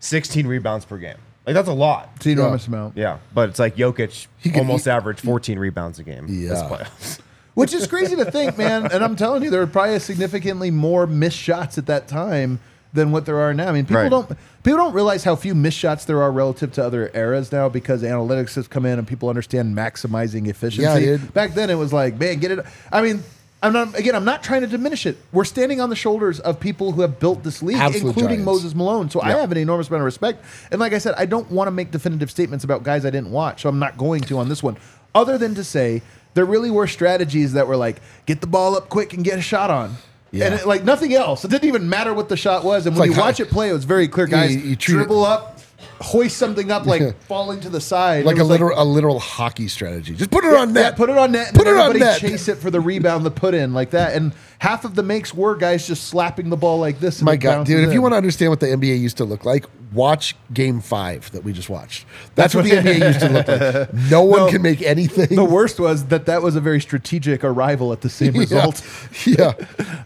[0.00, 1.18] 16 rebounds per game.
[1.48, 2.10] Like that's a lot.
[2.16, 2.96] It's an enormous amount.
[2.96, 6.36] Yeah, but it's like Jokic He could- almost he- averaged 14 rebounds a game this
[6.60, 6.68] Yeah.
[6.68, 7.18] playoffs.
[7.54, 8.86] Which is crazy to think, man.
[8.92, 12.60] And I'm telling you, there were probably significantly more missed shots at that time
[12.92, 13.68] than what there are now.
[13.68, 14.10] I mean, people Right.
[14.10, 14.28] don't
[14.62, 18.02] people don't realize how few missed shots there are relative to other eras now because
[18.02, 20.82] analytics has come in and people understand maximizing efficiency.
[20.82, 21.32] Yeah, dude.
[21.34, 22.64] Back then, it was like, man, get it.
[22.92, 23.22] I mean.
[23.62, 24.14] I'm not again.
[24.14, 25.16] I'm not trying to diminish it.
[25.32, 28.44] We're standing on the shoulders of people who have built this league, Absolute including giants.
[28.46, 29.10] Moses Malone.
[29.10, 30.44] So I have an enormous amount of respect.
[30.70, 33.32] And like I said, I don't want to make definitive statements about guys I didn't
[33.32, 34.76] watch, so I'm not going to on this one.
[35.14, 36.02] Other than to say
[36.34, 39.42] there really were strategies that were like get the ball up quick and get a
[39.42, 39.96] shot on.
[40.30, 40.44] Yeah.
[40.46, 41.44] And it, like nothing else.
[41.44, 42.86] It didn't even matter what the shot was.
[42.86, 44.26] And when like you how- watch it play, it was very clear.
[44.28, 45.57] Guys, you- you treat it- dribble up,
[46.00, 48.24] hoist something up, like falling to the side.
[48.24, 50.14] like a was literal a literal hockey strategy.
[50.14, 50.92] Just put it yeah, on net.
[50.92, 51.48] yeah, put it on net.
[51.48, 52.18] And Put it on net.
[52.20, 54.14] chase it for the rebound, the put in like that.
[54.14, 57.18] And half of the makes were guys just slapping the ball like this.
[57.18, 57.82] and My God, bounces dude!
[57.84, 57.94] If in.
[57.94, 61.42] you want to understand what the NBA used to look like, watch Game Five that
[61.44, 62.06] we just watched.
[62.34, 63.94] That's, what the NBA used to look like.
[64.10, 64.50] No one No.
[64.50, 65.34] can make anything.
[65.36, 68.40] The worst was that that was a very strategic arrival at the same Yeah.
[68.40, 68.82] result.
[69.26, 69.52] Yeah,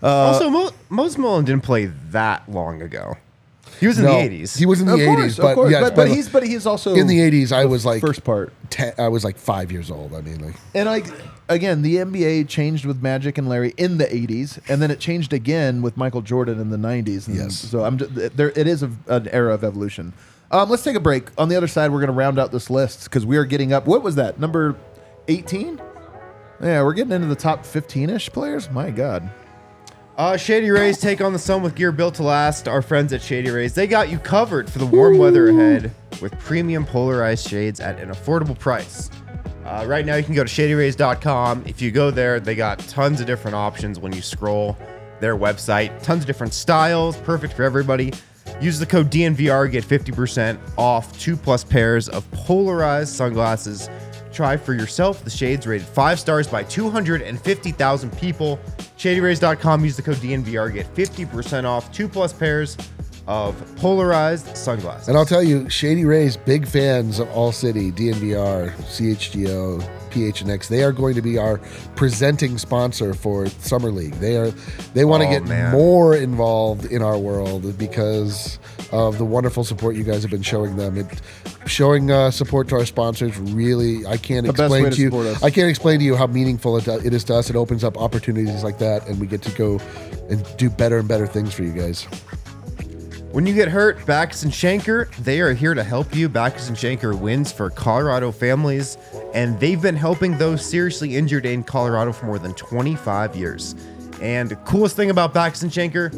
[0.02, 3.16] uh, also, Mo- Moses Malone didn't play that long ago.
[3.80, 4.58] He was in no, the 80s.
[4.58, 5.70] He was in the of eighties, course, but of course.
[5.70, 7.52] yes, but, but he's but he's also in the eighties.
[7.52, 8.52] I was like first part.
[8.70, 10.14] Ten, I was like five years old.
[10.14, 11.06] I mean, like And like
[11.48, 15.32] again, the NBA changed with Magic and Larry in the '80s, and then it changed
[15.32, 17.26] again with Michael Jordan in the '90s.
[17.26, 17.56] And Yes.
[17.56, 18.50] So I'm just, there.
[18.50, 20.12] It is a, an era of evolution.
[20.50, 21.28] Um, let's take a break.
[21.38, 23.72] On the other side, we're going to round out this list because we are getting
[23.72, 23.86] up.
[23.86, 24.76] What was that number?
[25.28, 25.80] 18.
[26.60, 28.70] Yeah, we're getting into the top 15ish players.
[28.70, 29.30] My God.
[30.16, 32.68] Uh, Shady Rays take on the sun with gear built to last.
[32.68, 35.90] Our friends at Shady Rays, they got you covered for the warm weather ahead
[36.20, 39.10] with premium polarized shades at an affordable price.
[39.64, 41.64] Uh, right now, you can go to shadyrays.com.
[41.66, 44.76] If you go there, they got tons of different options when you scroll
[45.20, 46.02] their website.
[46.02, 48.12] Tons of different styles, perfect for everybody.
[48.60, 53.88] Use the code DNVR, get 50% off two plus pairs of polarized sunglasses.
[54.32, 58.58] Try for yourself the shades rated five stars by 250,000 people.
[58.96, 62.76] ShadyRays.com, use the code DNVR, get 50% off two plus pairs
[63.26, 65.08] of polarized sunglasses.
[65.08, 70.68] And I'll tell you, Shady Rays, big fans of All City, DNVR, CHGO, PHNX.
[70.68, 71.58] They are going to be our
[71.96, 74.14] presenting sponsor for Summer League.
[74.14, 74.50] They are
[74.94, 75.72] they want to Oh, get man.
[75.72, 78.58] more involved in our world because
[78.92, 80.98] of the wonderful support you guys have been showing them.
[80.98, 81.06] It,
[81.66, 85.18] showing uh, support to our sponsors really, I can't The explain to, to you.
[85.20, 85.42] us.
[85.42, 87.48] I can't explain to you how meaningful it, it is to us.
[87.50, 89.80] It opens up opportunities like that, and we get to go
[90.28, 92.06] and do better and better things for you guys.
[93.32, 96.28] When you get hurt, Bachus and Schanker, they are here to help you.
[96.28, 98.98] Bachus and Schanker wins for Colorado families,
[99.32, 103.74] and they've been helping those seriously injured in Colorado for more than 25 years.
[104.20, 106.12] And the coolest thing about Bachus and Schanker,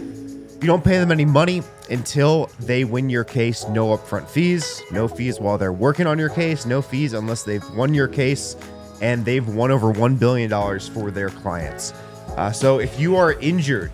[0.60, 3.64] you don't pay them any money until they win your case.
[3.68, 7.64] No upfront fees, no fees while they're working on your case, no fees unless they've
[7.76, 8.56] won your case,
[9.00, 10.50] and they've won over $1 billion
[10.80, 11.92] for their clients.
[12.36, 13.92] Uh, so if you are injured,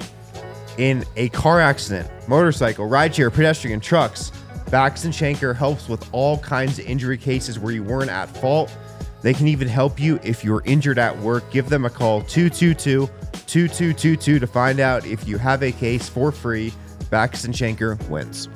[0.81, 4.33] in a car accident, motorcycle, rideshare, pedestrian, trucks.
[4.71, 8.75] Bax and Schanker helps with all kinds of injury cases where you weren't at fault.
[9.21, 11.51] They can even help you if you're injured at work.
[11.51, 13.07] Give them a call 222
[13.47, 16.73] 2222 to find out if you have a case for free.
[17.11, 18.49] Bax and Schanker wins.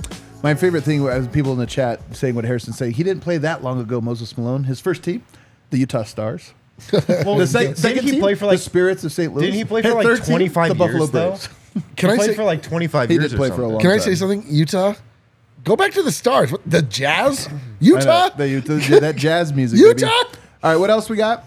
[0.42, 2.92] My favorite thing was people in the chat saying what Harrison said.
[2.92, 4.00] He didn't play that long ago.
[4.00, 5.22] Moses Malone, his first team,
[5.70, 6.54] the Utah Stars.
[6.92, 7.02] Well,
[7.36, 9.34] The sec- didn't second he team, play for the Spirits of St.
[9.34, 9.46] Louis.
[9.46, 11.28] Didn't he play for His like third team, 25 the Buffalo years, though?
[11.30, 11.48] Braves.
[11.96, 13.56] Can he I played say for like 25 He years did or play for a
[13.56, 13.72] something.
[13.72, 14.02] long Can I time.
[14.04, 14.44] say something?
[14.48, 14.94] Utah,
[15.64, 16.52] go back to the stars.
[16.52, 19.78] What, the Jazz, I know, Utah, the Utah, yeah, that jazz music.
[19.78, 20.06] Utah?
[20.06, 20.38] baby.
[20.62, 21.44] All right, what else we got?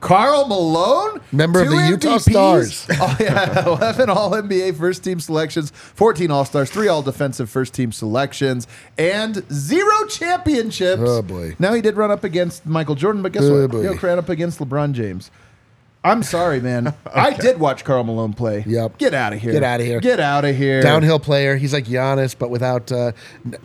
[0.00, 2.30] Karl Malone, Member of Two the Utah MVPs.
[2.30, 2.86] Stars.
[3.00, 7.72] Oh, yeah, 11 All NBA first team selections, 14 All Stars, three All Defensive first
[7.72, 8.66] team selections,
[8.98, 11.00] and zero championships.
[11.02, 11.56] Oh, boy.
[11.58, 13.70] Now he did run up against Michael Jordan, but guess Oh, what?
[13.70, 13.80] boy.
[13.82, 15.30] He'll ran up against LeBron James.
[16.04, 16.94] I'm sorry, man.
[17.14, 18.62] I did watch Karl Malone play.
[18.66, 18.98] Yep.
[18.98, 19.52] Get out of here.
[19.52, 20.00] Get out of here.
[20.00, 20.82] Get out of here.
[20.82, 21.56] downhill player.
[21.56, 22.92] He's like Giannis, but without.
[22.92, 23.12] Uh,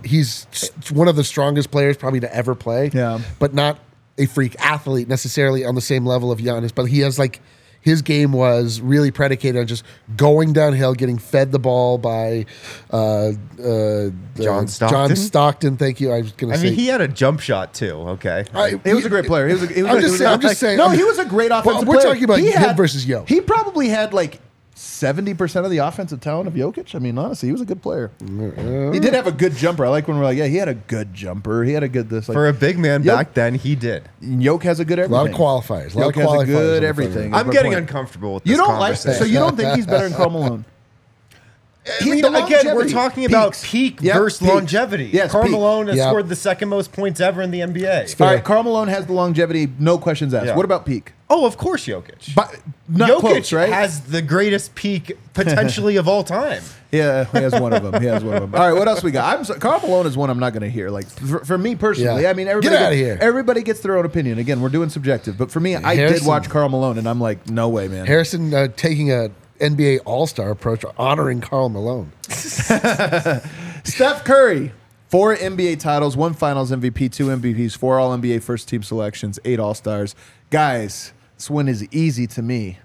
[0.06, 0.48] he's
[0.92, 2.92] one of the strongest players probably to ever play.
[2.94, 3.20] Yeah.
[3.40, 3.78] but not
[4.18, 6.74] a freak athlete necessarily on the same level of Giannis.
[6.74, 7.42] But he has like.
[7.82, 9.84] His game was really predicated on just
[10.18, 12.46] going downhill, getting fed the ball by
[12.92, 13.32] uh,
[13.64, 14.10] uh,
[14.40, 14.90] John Stockton?
[14.90, 16.12] John Stockton, thank you.
[16.12, 16.68] I was going I to say.
[16.68, 18.46] mean, he had a jump shot too, okay?
[18.54, 19.48] I- He was a great player.
[19.48, 19.64] He was.
[19.64, 21.52] A, he was I'm a- just saying- I'm just saying- No, he was a great
[21.52, 22.08] Well, offensive we're player.
[22.08, 23.24] talking about He him versus Yo.
[23.26, 24.40] He probably had like
[25.00, 26.94] seventy percent of the offensive talent of Jokic.
[26.94, 28.12] I mean, honestly, he was a good player.
[28.20, 29.86] He did have a good jumper.
[29.86, 31.64] I like when we're like, yeah, he had a good jumper.
[31.64, 32.28] He had a good this.
[32.28, 33.16] Like, For a big man Yep.
[33.18, 34.10] back then, he did.
[34.22, 35.16] Yoke has a good everything.
[35.16, 35.40] A everything.
[35.42, 35.96] lot of qualifiers.
[35.96, 37.30] A lot Yoke of has a qualifiers good everything.
[37.32, 37.82] front I'm my getting point.
[37.82, 39.20] uncomfortable with You don't like conversation.
[39.20, 40.66] so you don't think he's better than Karl Malone?
[42.02, 42.94] I mean, the again, we're longevity.
[42.94, 43.66] talking about Peaks.
[43.72, 44.52] peak Yep, versus peaks.
[44.54, 45.10] longevity.
[45.14, 45.52] Yes, Karl peak.
[45.54, 46.10] Malone has Yeah.
[46.10, 48.16] scored the second most points ever in the NBA.
[48.20, 50.48] All right, Karl Malone has the longevity, no questions asked.
[50.48, 50.56] Yeah.
[50.56, 51.14] What about peak?
[51.32, 52.36] Oh, of course, Jokic.
[52.36, 52.58] But
[52.90, 53.70] not Jokic close, right?
[53.70, 56.64] has the greatest peak potentially of all time.
[56.92, 58.02] yeah, he has one of them.
[58.02, 58.56] He has one of them.
[58.56, 59.38] All right, what else we got?
[59.38, 60.90] I'm so, Karl Malone is one I'm not going to hear.
[60.90, 62.30] Like for, for me personally, Yeah.
[62.32, 63.18] I mean, everybody Get outta gets, here.
[63.22, 64.40] Everybody gets their own opinion.
[64.40, 67.50] Again, we're doing subjective, but for me, I did watch Karl Malone, and I'm like,
[67.50, 68.06] no way, man.
[68.08, 69.30] Harrison uh, taking a
[69.60, 72.12] NBA All Star approach, honoring Karl Malone.
[73.84, 74.72] Steph Curry,
[75.10, 79.60] four NBA titles, one Finals MVP, two MVPs, four All NBA first team selections, eight
[79.60, 80.16] All Stars.
[80.50, 82.80] Guys, this one is easy to me.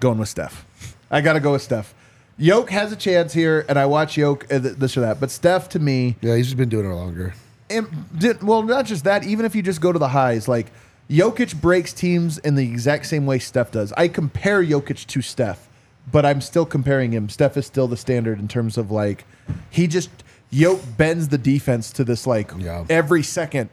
[0.00, 0.66] Going with Steph.
[1.08, 1.94] I got to go with Steph.
[2.36, 5.30] Yoke has a chance here, and I watch Yoke uh, th- this or that, but
[5.30, 7.32] Steph to me, Yeah, he's just been doing it longer.
[7.70, 7.86] and
[8.18, 9.22] did, well, not just that.
[9.22, 10.72] Even if you just go to the highs, like
[11.08, 13.92] Jokic breaks teams in the exact same way Steph does.
[13.92, 15.68] I compare Jokic to Steph,
[16.10, 17.28] but I'm still comparing him.
[17.28, 19.24] Steph is still the standard in terms of like
[19.70, 20.10] he just
[20.50, 22.84] Yoke bends the defense to this like Yeah.
[22.90, 23.70] every second.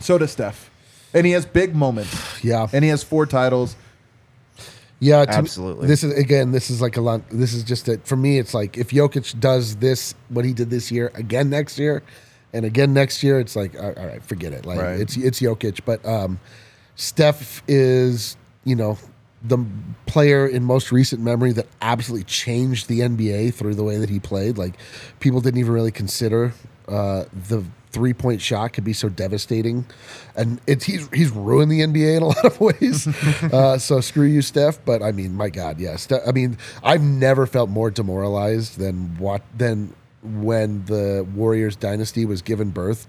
[0.00, 0.70] So does Steph,
[1.14, 2.12] and he has big moments.
[2.44, 2.66] Yeah.
[2.72, 3.76] and he has four titles.
[5.00, 5.86] Yeah, to me, Absolutely.
[5.88, 6.52] this is again.
[6.52, 7.22] This is like a lot.
[7.30, 8.38] This is just that for me.
[8.38, 12.02] It's like if Jokic does this, what he did this year, again next year,
[12.52, 14.64] and again next year, it's like all all right, forget it.
[14.64, 15.00] Like Right.
[15.00, 16.38] it's it's Jokic, but um,
[16.96, 18.96] Steph is you know
[19.42, 19.58] the
[20.06, 24.20] player in most recent memory that absolutely changed the NBA through the way that he
[24.20, 24.56] played.
[24.56, 24.74] Like
[25.20, 26.54] people didn't even really consider
[26.88, 27.62] uh, the
[27.94, 29.86] three point shot could be so devastating,
[30.36, 33.06] and it's he's he's ruined the NBA in a lot of ways.
[33.52, 34.84] uh, so screw you, Steph.
[34.84, 35.96] But I mean, my God, yeah.
[35.96, 42.26] Steph, I mean, I've never felt more demoralized than what than when the Warriors dynasty
[42.26, 43.06] was given birth.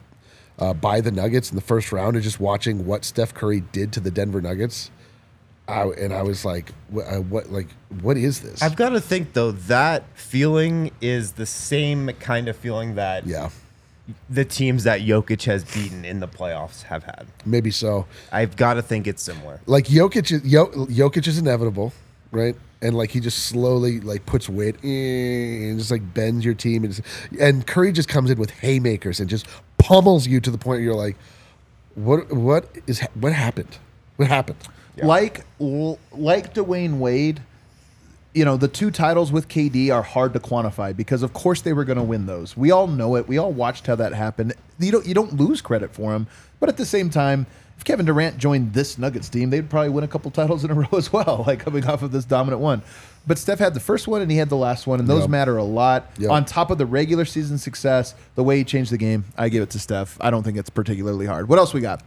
[0.57, 3.91] Uh, by the Nuggets in the first round, and just watching what Steph Curry did
[3.91, 4.89] to the Denver Nuggets,
[5.67, 7.67] I, and I was like, what, uh, what, like,
[8.01, 8.61] what is this?
[8.61, 13.49] I've got to think though that feeling is the same kind of feeling that yeah,
[14.29, 17.25] the teams that Jokic has beaten in the playoffs have had.
[17.45, 18.05] maybe so.
[18.31, 19.59] I've got to think it's similar.
[19.65, 21.91] like Jokic, is, Jokic is inevitable,
[22.31, 22.55] right?
[22.81, 26.93] And like he just slowly like puts weight and just like bends your team, and,
[26.93, 27.07] just-
[27.39, 29.47] and Curry just comes in with haymakers and just
[29.79, 31.15] pummels you to the point where you're like,
[31.95, 33.77] what what is what happened?
[34.17, 34.57] What happened?
[35.01, 35.45] Like
[36.11, 37.41] like Dwayne Wade,
[38.35, 41.73] you know, the two titles with KD are hard to quantify because of course they
[41.73, 42.55] were going to win those.
[42.57, 43.27] We all know it.
[43.27, 44.53] We all watched how that happened.
[44.77, 46.27] You don't you don't lose credit for him,
[46.59, 50.03] but at the same time, if Kevin Durant joined this Nuggets team, they'd probably win
[50.03, 52.81] a couple titles in a row as well, like coming off of this dominant one.
[53.27, 55.29] But Steph had the first one and he had the last one, and those Yep.
[55.29, 56.11] matter a lot.
[56.19, 56.29] Yep.
[56.29, 59.63] On top of the regular season success, the way he changed the game, I give
[59.63, 60.17] it to Steph.
[60.21, 61.49] I don't think it's particularly hard.
[61.49, 62.01] What else we got?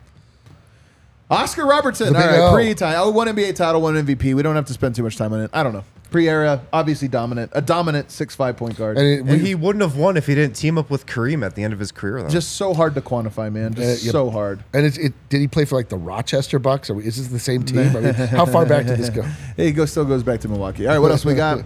[1.31, 2.15] Oscar Robertson.
[2.17, 2.95] All right, pre time.
[2.99, 4.35] Oh, one NBA title, one MVP.
[4.35, 5.51] We don't have to spend too much time on it.
[5.53, 5.85] I don't know.
[6.11, 7.51] Pre era, obviously dominant.
[7.55, 8.97] A dominant six five point guard.
[8.97, 11.55] And, it, And he wouldn't have won if he didn't team up with Kareem at
[11.55, 12.23] the end of his career.
[12.23, 12.29] Though.
[12.31, 13.75] Just so hard to quantify, man.
[13.75, 14.13] Just Uh, yep.
[14.13, 14.65] so hard.
[14.73, 16.89] and it's, it did he play for like the Rochester Bucks?
[16.89, 17.95] Or is this the same team?
[17.95, 19.23] I mean, how far back did this go?
[19.59, 20.87] He goes still goes back to Milwaukee.
[20.87, 21.63] All right, what else we got?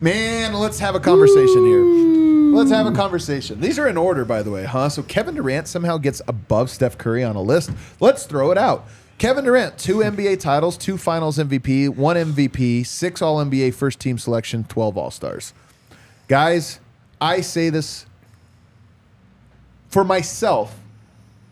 [0.00, 1.84] Man, let's have a conversation here.
[2.56, 3.60] Let's have a conversation.
[3.60, 4.88] These are in order, by the way, huh?
[4.88, 7.70] So Kevin Durant somehow gets above Steph Curry on a list.
[8.00, 8.86] Let's throw it out.
[9.22, 14.18] Kevin Durant, two NBA titles, two Finals MVP, one MVP, six All NBA first team
[14.18, 15.54] selection, twelve All Stars.
[16.26, 16.80] Guys,
[17.20, 18.04] I say this
[19.90, 20.76] for myself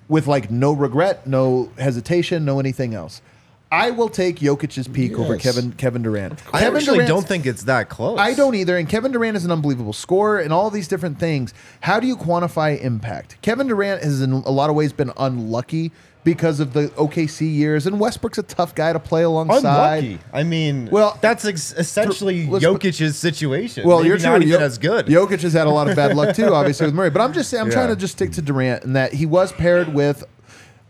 [0.08, 3.22] with like no regret, no hesitation, no anything else.
[3.70, 5.42] I will take Jokic's peak over Yes.
[5.44, 6.42] Kevin Kevin Durant.
[6.52, 8.18] I Kevin actually Durant's- don't think it's that close.
[8.18, 8.76] I don't either.
[8.76, 11.54] And Kevin Durant is an unbelievable scorer and all these different things.
[11.82, 13.36] How do you quantify impact?
[13.42, 15.92] Kevin Durant has, in a lot of ways, been unlucky
[16.22, 20.04] because of the OKC years, and Westbrook's a tough guy to play alongside.
[20.04, 20.18] Unlucky.
[20.32, 23.86] I mean, Well, that's ex- essentially let's- Jokic's situation.
[23.88, 24.30] Well, Maybe you're true.
[24.30, 25.06] not even Jo- as good.
[25.06, 27.08] Jokic has had a lot of bad luck too, obviously with Murray.
[27.10, 27.74] But I'm just saying, I'm Yeah.
[27.74, 30.22] trying to just stick to Durant and that he was paired with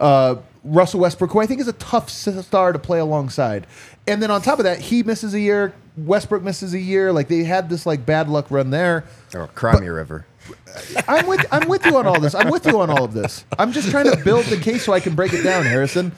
[0.00, 3.66] uh, Russell Westbrook, who I think is a tough star to play alongside.
[4.06, 5.74] And then on top of that, he misses a year.
[5.96, 7.12] Westbrook misses a year.
[7.12, 9.04] Like they had this like bad luck run there.
[9.34, 10.26] oh, Crimey River.
[10.48, 12.34] Uh, I'm with I'm with you on all this.
[12.34, 13.44] I'm with you on all of this.
[13.58, 16.12] I'm just trying to build the case so I can break it down, Harrison.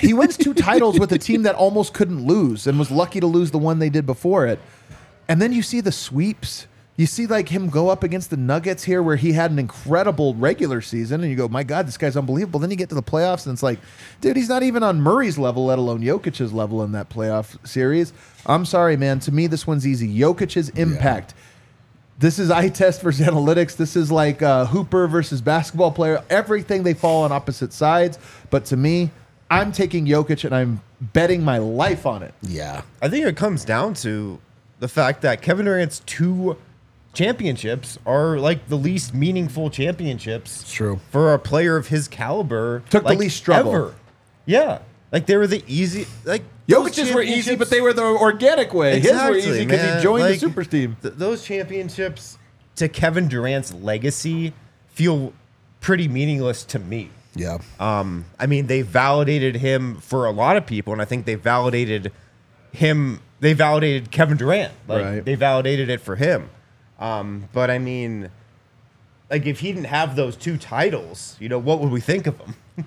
[0.00, 3.26] He wins two titles with a team that almost couldn't lose and was lucky to
[3.26, 4.58] lose the one they did before it.
[5.28, 6.66] And then you see the sweeps
[6.96, 10.34] You see, like him go up against the Nuggets here, where he had an incredible
[10.34, 13.02] regular season, and you go, "My God, this guy's unbelievable." Then you get to the
[13.02, 13.78] playoffs, and it's like,
[14.20, 18.12] dude, he's not even on Murray's level, let alone Jokic's level in that playoff series.
[18.44, 19.20] I'm sorry, man.
[19.20, 20.06] To me, this one's easy.
[20.18, 21.32] Jokic's impact.
[22.18, 23.74] This is eye test versus analytics.
[23.76, 26.22] This is like uh, Hooper versus basketball player.
[26.28, 28.18] Everything they fall on opposite sides.
[28.50, 29.10] But to me,
[29.50, 32.34] I'm taking Jokic and I'm betting my life on it.
[32.42, 32.82] Yeah.
[33.00, 34.38] I think it comes down to
[34.78, 36.56] the fact that Kevin Durant's two
[37.14, 40.70] championships are like the least meaningful championships.
[40.72, 41.00] true.
[41.10, 42.82] For a player of his caliber.
[42.90, 43.74] Took the least struggle.
[43.74, 43.94] ever.
[44.46, 44.78] Yeah.
[45.12, 48.72] Like they were the easy like those Jokic's were easy, but they were the organic
[48.72, 48.98] way.
[49.00, 50.96] His were easy because he joined Like, the super team.
[51.02, 52.38] th- those championships
[52.76, 54.54] to Kevin Durant's legacy
[54.88, 55.32] feel
[55.80, 57.10] pretty meaningless to me.
[57.34, 57.58] Yeah.
[57.80, 61.34] Um, I mean, they validated him for a lot of people, and I think they
[61.34, 62.12] validated
[62.72, 63.20] him.
[63.40, 64.72] They validated Kevin Durant.
[64.88, 65.24] Like Right.
[65.24, 66.48] they validated it for him.
[67.02, 68.30] Um, but I mean,
[69.28, 72.38] like if he didn't have those two titles, you know, what would we think of
[72.38, 72.54] him?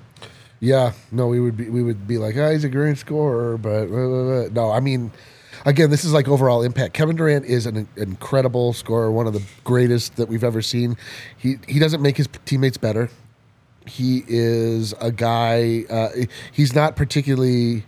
[0.62, 3.88] Yeah, no, we would be we would be like, oh, he's a great scorer, but
[3.88, 5.12] blah, blah, blah." no, I mean,
[5.66, 6.94] again, this is like overall impact.
[6.94, 10.96] Kevin Durant is an incredible scorer, one of the greatest that we've ever seen.
[11.38, 13.10] He he doesn't make his teammates better.
[13.86, 15.84] He is a guy.
[15.90, 16.10] Uh,
[16.54, 17.84] he's not particularly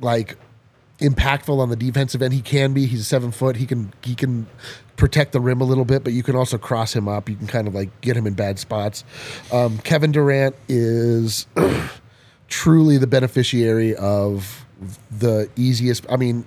[0.00, 0.36] like
[1.00, 2.34] impactful on the defensive end.
[2.34, 2.86] He can be.
[2.86, 3.56] He's seven foot.
[3.56, 4.46] He can he can
[4.98, 7.30] protect the rim a little bit, but you can also cross him up.
[7.30, 9.04] You can kind of like get him in bad spots.
[9.50, 11.46] Um, Kevin Durant is
[12.48, 14.66] truly the beneficiary of
[15.10, 16.04] the easiest.
[16.10, 16.44] I mean,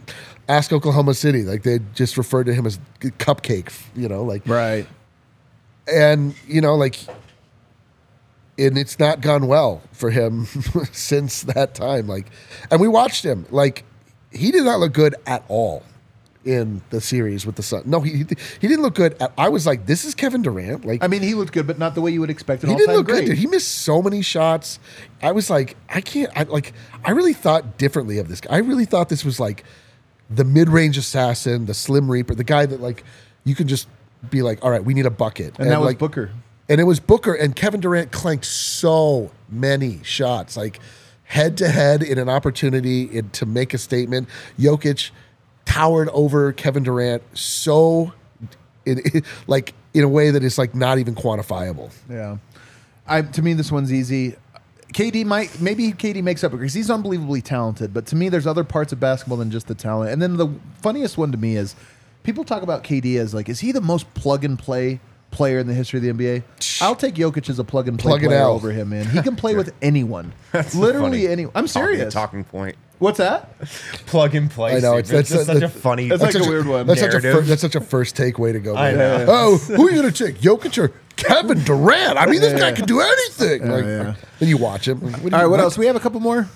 [0.47, 1.43] ask Oklahoma City.
[1.43, 3.71] Like they just referred to him as cupcake.
[3.95, 4.85] You know, like Right.
[5.87, 6.99] and you know like
[8.59, 10.45] and it's not gone well for him
[10.91, 12.27] since that time like
[12.69, 13.83] and we watched him like
[14.31, 15.81] he did not look good at all
[16.43, 17.83] in the series with the Sun.
[17.85, 18.25] No, he
[18.59, 19.15] he didn't look good.
[19.37, 20.85] I was like, this is Kevin Durant.
[20.85, 22.75] Like I mean, he looked good, but not the way you would expect an he
[22.75, 23.21] didn't look great.
[23.21, 23.27] good.
[23.27, 23.37] Dude.
[23.37, 24.79] He missed so many shots.
[25.21, 26.31] I was like, I can't.
[26.35, 26.73] I like.
[27.05, 28.41] I really thought differently of this.
[28.41, 28.55] guy.
[28.55, 29.63] I really thought this was like
[30.29, 33.03] the mid-range assassin, the slim reaper, the guy that like
[33.43, 33.87] you can just
[34.29, 36.31] be like, all right, we need a bucket, and that was like, Booker.
[36.69, 40.79] and it was Booker and Kevin Durant clanked so many shots, like
[41.23, 44.27] head to head in an opportunity in, to make a statement.
[44.59, 45.11] Jokic
[45.65, 48.13] towered over Kevin Durant so,
[48.85, 49.01] in,
[49.47, 51.91] like in a way that is like not even quantifiable.
[52.09, 52.37] Yeah.
[53.07, 54.35] I to me this one's easy.
[54.93, 58.63] KD might maybe KD makes up because he's unbelievably talented, but to me there's other
[58.63, 60.11] parts of basketball than just the talent.
[60.11, 60.49] And then the
[60.81, 61.75] funniest one to me is
[62.23, 64.99] people talk about KD as like is he the most plug and play
[65.31, 66.43] player in the history of the NBA?
[66.81, 68.51] I'll take Jokic as a plug and play Plug player L.
[68.51, 69.05] over him, man.
[69.07, 70.33] He can play with anyone.
[70.51, 71.53] That's Literally anyone.
[71.55, 72.13] I'm Talking- serious.
[72.13, 72.75] Talking point.
[73.01, 73.57] What's that?
[74.05, 74.73] Plug and play.
[74.73, 75.09] I know, statement.
[75.09, 76.07] it's- It's just that's- such a that- funny.
[76.09, 76.85] that's like such a weird one.
[76.85, 78.75] That's such a, fir- that's such a first take way to go.
[78.75, 79.25] I man.
[79.25, 79.25] know.
[79.27, 80.39] Oh, who are you going to take?
[80.39, 82.19] Jokic or Kevin Durant?
[82.19, 83.67] I mean, this guy can do anything.
[83.67, 84.13] like, yeah.
[84.37, 84.99] Then you watch him.
[85.01, 85.79] What do All right, you- what else?
[85.79, 86.47] We have a couple more.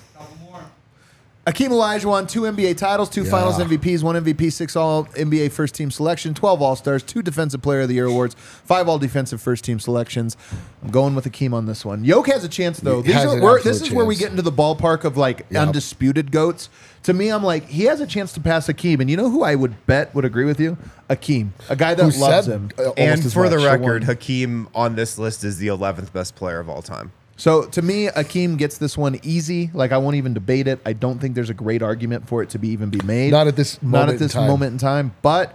[1.46, 3.30] Hakeem Olajuwon, two NBA titles, two Yeah.
[3.30, 7.62] Finals MVPs, one MVP, six All NBA First Team selection, twelve All Stars, two Defensive
[7.62, 8.34] Player of the Year awards,
[8.64, 10.36] five All Defensive First Team selections.
[10.82, 12.04] I'm going with Hakeem on this one.
[12.04, 13.00] Yoke has a chance though.
[13.00, 15.68] These are, we're- this is where we get into the ballpark of like Yep.
[15.68, 16.68] undisputed goats.
[17.04, 19.44] To me, I'm like he has a chance to pass Hakeem, and you know who
[19.44, 20.76] I would bet would agree with you?
[21.08, 22.70] Hakeem, a guy that Who loves said, him.
[22.76, 26.58] uh, and as for the record, Hakeem on this list is the 11th best player
[26.58, 27.12] of all time.
[27.36, 29.70] So to me, Hakeem gets this one easy.
[29.74, 30.80] Like I won't even debate it.
[30.86, 33.30] I don't think there's a great argument for it to be even be made.
[33.30, 34.46] Not at this not at in this time.
[34.48, 35.14] moment in time.
[35.22, 35.54] But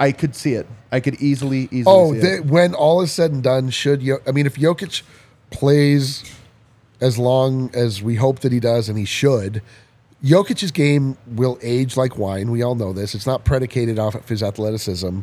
[0.00, 0.66] I could see it.
[0.90, 1.84] I could easily, easily.
[1.86, 2.46] Oh, see they, it.
[2.46, 5.02] when all is said and done, should Yo- I mean if Jokic
[5.50, 6.24] plays
[7.00, 9.62] as long as we hope that he does, and he should,
[10.24, 12.50] Jokic's game will age like wine.
[12.50, 13.14] We all know this.
[13.14, 15.20] It's not predicated off of his athleticism.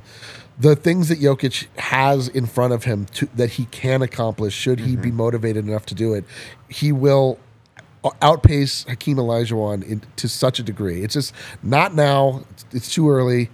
[0.58, 4.80] The things that Jokic has in front of him to, that he can accomplish, should
[4.80, 5.18] he be mm-hmm.
[5.18, 6.24] motivated enough to do it,
[6.70, 7.40] he will
[8.22, 11.04] outpace Hakeem Olajuwon in, to such a degree.
[11.04, 12.46] It's just not now.
[12.52, 13.50] It's, it's too early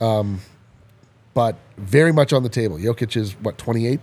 [0.00, 0.40] um,
[1.34, 2.76] but very much on the table.
[2.76, 4.00] Jokic is what twenty eight.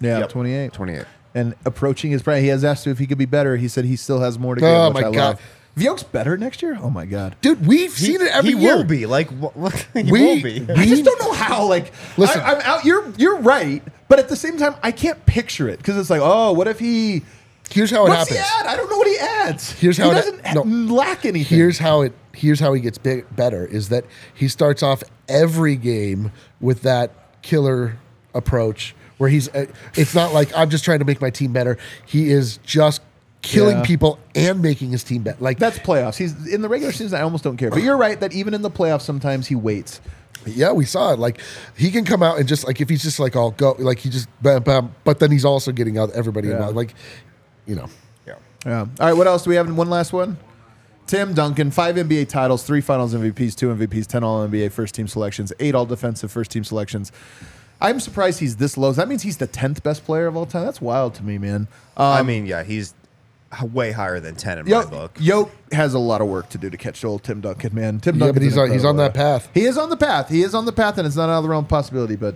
[0.00, 0.30] yeah, Yep.
[0.30, 0.72] 28.
[0.72, 1.04] 28.
[1.34, 2.42] And approaching his prime.
[2.42, 3.56] He has asked if he could be better.
[3.56, 4.76] He said he still has more to oh give.
[4.76, 5.28] Oh, which my I God.
[5.28, 5.42] love.
[5.80, 7.36] Yoke's better next year, oh my god.
[7.40, 8.76] Dude, we've seen it every he year.
[8.76, 10.60] will be like wh- what, he We- will be.
[10.60, 11.64] we- I just don't know how.
[11.66, 12.40] Like, Listen.
[12.40, 12.84] I, am out.
[12.84, 16.20] You're you're right, but at the same time, I can't picture it because it's like,
[16.22, 17.22] oh, what if he?
[17.70, 18.38] Here's how it What's happens.
[18.38, 18.66] he add?
[18.66, 19.72] I don't know what he adds.
[19.72, 20.94] Here's how he it- doesn't no.
[20.94, 21.56] lack anything.
[21.58, 22.12] Here's how it.
[22.32, 23.66] Here's how he gets big, better.
[23.66, 27.10] Is that he starts off every game with that
[27.42, 27.96] killer
[28.34, 29.48] approach where he's.
[29.54, 31.76] Uh, it's not like I'm just trying to make my team better.
[32.06, 33.02] He is just
[33.42, 33.84] killing Yeah.
[33.84, 35.38] people and making his team better.
[35.40, 36.16] Like That's playoffs.
[36.16, 37.18] He's in the regular season.
[37.18, 37.70] I almost don't care.
[37.70, 40.00] But you're right that even in the playoffs, sometimes he waits.
[40.46, 41.18] Yeah, we saw it.
[41.18, 41.40] Like
[41.76, 44.08] he can come out and just like if he's just like all go like he
[44.10, 46.54] just bam bam, but then he's also getting out everybody Yeah.
[46.54, 46.76] involved.
[46.76, 46.94] Like,
[47.66, 47.86] you know,
[48.26, 48.34] Yeah.
[48.66, 48.80] Yeah.
[48.80, 49.12] All right.
[49.12, 49.70] What else do we have?
[49.74, 50.36] One last one.
[51.06, 55.08] Tim Duncan, five NBA titles, three Finals MVPs, two MVPs, ten All NBA first team
[55.08, 57.12] selections, eight All Defensive first team selections.
[57.80, 58.92] I'm surprised he's this low.
[58.92, 60.64] That means he's the tenth best player of all time.
[60.64, 61.68] That's wild to me, man.
[61.96, 62.94] Um, I mean, yeah, he's h-
[63.72, 65.16] way higher than 10 in my Yo, book.
[65.20, 67.98] Yoke has a lot of work to do to catch old Tim Duncan, man.
[68.00, 69.48] Tim Yeah, Duncan, but he's on- he's on that path.
[69.54, 70.28] He is on the path.
[70.28, 72.16] He is on the path, and it's not out of the realm of possibility.
[72.16, 72.34] But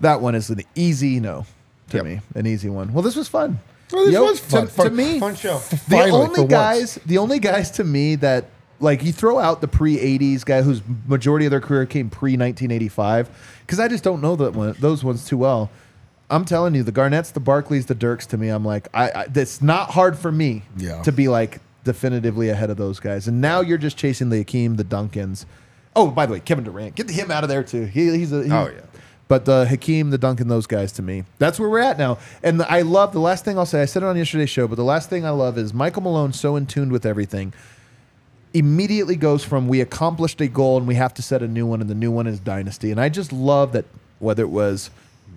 [0.00, 1.44] that one is an easy no
[1.90, 2.04] to Yep.
[2.06, 2.92] me, an easy one.
[2.92, 3.58] Well, this was fun.
[3.92, 4.62] Well, this Yoke, was fun.
[4.66, 5.58] To, Fun- to me, Fun show.
[5.70, 6.50] the Finally, for only once.
[6.50, 8.46] guys, the only guys to me that
[8.80, 12.36] like you throw out the pre '80s guy whose majority of their career came pre
[12.36, 13.28] 1985
[13.64, 15.70] because I just don't know that one, those ones too well.
[16.30, 18.26] I'm telling you, the Garnetts, the Barkleys, the Dirks.
[18.26, 21.02] To me, I'm like, I, I it's not hard for me Yeah.
[21.02, 23.28] to be like definitively ahead of those guys.
[23.28, 25.46] And now you're just chasing the Hakeem, the Duncans.
[25.94, 27.84] Oh, by the way, Kevin Durant, get the him out of there too.
[27.84, 28.80] He, he's a he- Oh, yeah.
[29.28, 32.18] But the Hakeem, the Duncan, those guys to me, that's where we're at now.
[32.44, 33.82] And I love the last thing I'll say.
[33.82, 36.32] I said it on yesterday's show, but the last thing I love is Michael Malone
[36.32, 37.52] so in tune with everything.
[38.54, 41.80] Immediately goes from we accomplished a goal and we have to set a new one,
[41.80, 42.90] and the new one is dynasty.
[42.90, 43.84] And I just love that
[44.20, 44.90] whether it was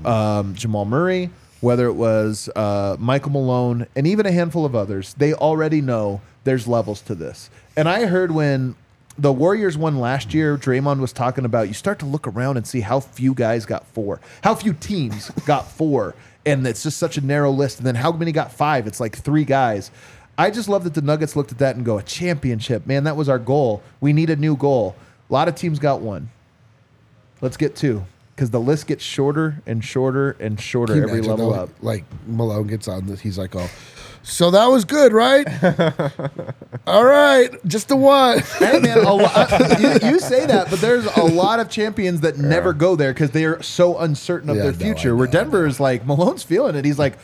[0.06, 1.30] um, Jamal Murray,
[1.62, 6.22] whether it was uh, Michael Malone, and even a handful of others, they already know
[6.44, 7.50] there's levels to this.
[7.76, 8.76] And I heard when
[9.18, 12.66] the Warriors won last year, Draymond was talking about you start to look around and
[12.66, 17.18] see how few guys got four, how few teams got four, and it's just such
[17.18, 17.80] a narrow list.
[17.80, 18.88] And then how many got five?
[18.88, 19.92] It's like three guys.
[20.38, 23.18] I just love that the Nuggets looked at that and go, a championship, man, that
[23.18, 23.84] was our goal.
[24.00, 24.96] We need a new goal.
[25.30, 26.30] A lot of teams got one.
[27.42, 28.06] Let's get two.
[28.40, 31.64] Because the list gets shorter and shorter and shorter Can you every imagine, level though,
[31.64, 31.70] up.
[31.82, 33.70] Like Malone gets on this, he's like, "Oh,
[34.24, 35.46] so that was good, right?
[36.88, 41.06] All right, just the one." Hey man, a lot, you, you say that, but there's
[41.18, 44.64] a lot of champions that never go there because they are so uncertain of Yeah,
[44.64, 45.18] their I future.
[45.18, 46.86] Where know, I Denver is like Malone's feeling it.
[46.86, 47.18] He's like,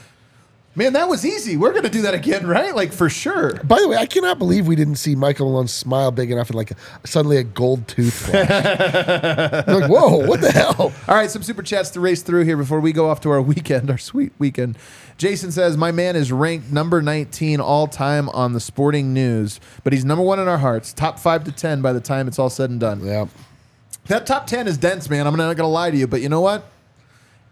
[0.75, 1.57] man, that was easy.
[1.57, 2.75] We're gonna do that again, right?
[2.75, 3.55] Like for sure.
[3.63, 6.55] By the way, I cannot believe we didn't see Michael Malone smile big enough and
[6.55, 6.71] like
[7.05, 9.67] suddenly a gold tooth flash.
[9.67, 10.93] like, whoa, what the hell?
[11.07, 13.41] All right, some super chats to race through here before we go off to our
[13.41, 14.77] weekend, our sweet weekend.
[15.17, 19.93] Jason says, My man is ranked number 19 all time on the sporting news, but
[19.93, 22.49] he's number one in our hearts, top five to 10 by the time it's all
[22.49, 23.05] said and done.
[23.05, 23.27] Yeah.
[24.07, 25.25] That top 10 is dense, man.
[25.25, 26.69] I'm not going to lie to you, but you know what?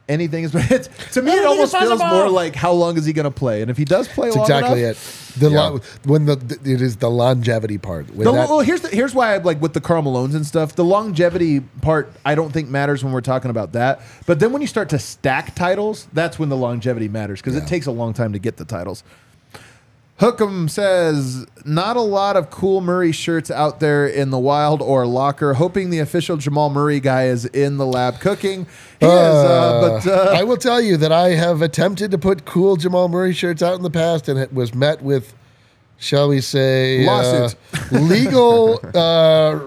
[0.10, 0.54] Anything is.
[0.72, 3.62] It's, to me, it almost feels more like how long is he going to play?
[3.62, 5.39] And if he does play That's long exactly enough, it.
[5.39, 5.68] The Yeah.
[5.70, 8.08] lo- when the, the it is the longevity part.
[8.14, 10.45] When The, that- well, here's the, here's why I like with the Karl Malones and
[10.45, 10.76] stuff.
[10.76, 14.01] The longevity part I don't think matters when we're talking about that.
[14.26, 17.66] But then when you start to stack titles, that's when the longevity matters because it
[17.68, 19.04] takes a long time to get the titles.
[20.24, 25.05] Hookem says, not a lot of cool Murray shirts out there in the wild or
[25.05, 25.55] locker.
[25.55, 28.65] Hoping the official Jamal Murray guy is in the lab cooking.
[29.01, 32.45] He is, uh, but uh, I will tell you that I have attempted to put
[32.45, 35.34] cool Jamal Murray shirts out in the past, and it was met with,
[35.97, 37.91] shall we say, uh, Lawsuits.
[37.91, 39.59] legal uh,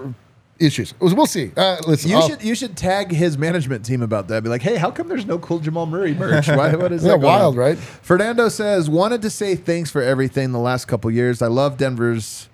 [0.59, 0.93] issues.
[0.99, 1.51] We'll see.
[1.55, 4.43] Uh, listen, you I'll- should you should tag his management team about that.
[4.43, 6.47] Be like, hey, how come there's no cool Jamal Murray merch?
[6.47, 6.75] Why?
[6.75, 7.19] What is Yeah, that?
[7.21, 7.77] wild, on?" right?
[7.77, 11.41] Fernando says, wanted to say thanks for everything the last couple years.
[11.41, 12.49] I love Denver's.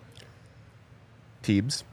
[1.41, 1.83] teams.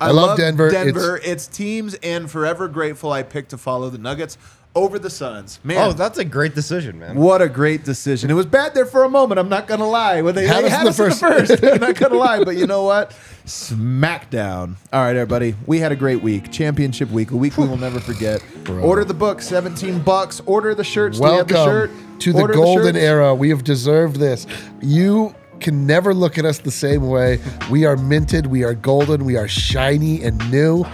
[0.00, 0.70] I love Denver.
[0.70, 4.38] Denver, its teams, and forever grateful I picked to follow the Nuggets
[4.74, 5.60] over the Suns.
[5.62, 7.16] Man, Oh, that's a great decision, man.
[7.16, 8.30] What a great decision.
[8.30, 9.38] It was bad there for a moment.
[9.38, 10.20] I'm not going to lie.
[10.22, 11.14] When they Had they us had in the us in the
[11.46, 11.50] first.
[11.60, 11.64] first.
[11.74, 12.42] I'm not going to lie.
[12.44, 13.12] But you know what?
[13.46, 14.74] Smackdown.
[14.92, 15.54] All right, everybody.
[15.66, 16.50] We had a great week.
[16.50, 17.30] Championship week.
[17.30, 18.42] A week we will never forget.
[18.68, 20.40] Order the book, 17 bucks.
[20.46, 21.18] Order the shirts.
[21.18, 21.90] Do we have Welcome the shirt?
[22.20, 22.98] to the Order golden shirts.
[23.04, 23.34] era.
[23.34, 24.46] We have deserved this.
[24.80, 27.38] You can never look at us the same way.
[27.70, 28.46] We are minted.
[28.46, 29.24] We are golden.
[29.24, 30.84] We are shiny and new.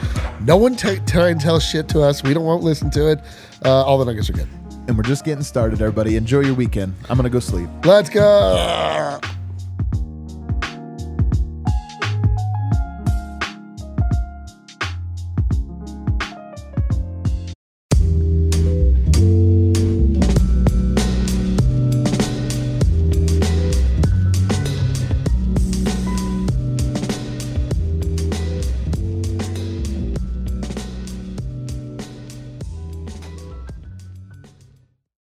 [0.42, 2.22] No one t- try and tell shit to us.
[2.22, 3.20] We don't want to listen to it.
[3.64, 4.48] Uh, all the nuggets are good.
[4.88, 6.16] And we're just getting started, everybody.
[6.16, 6.94] Enjoy your weekend.
[7.08, 7.68] I'm going to go sleep.
[7.84, 9.20] Let's go.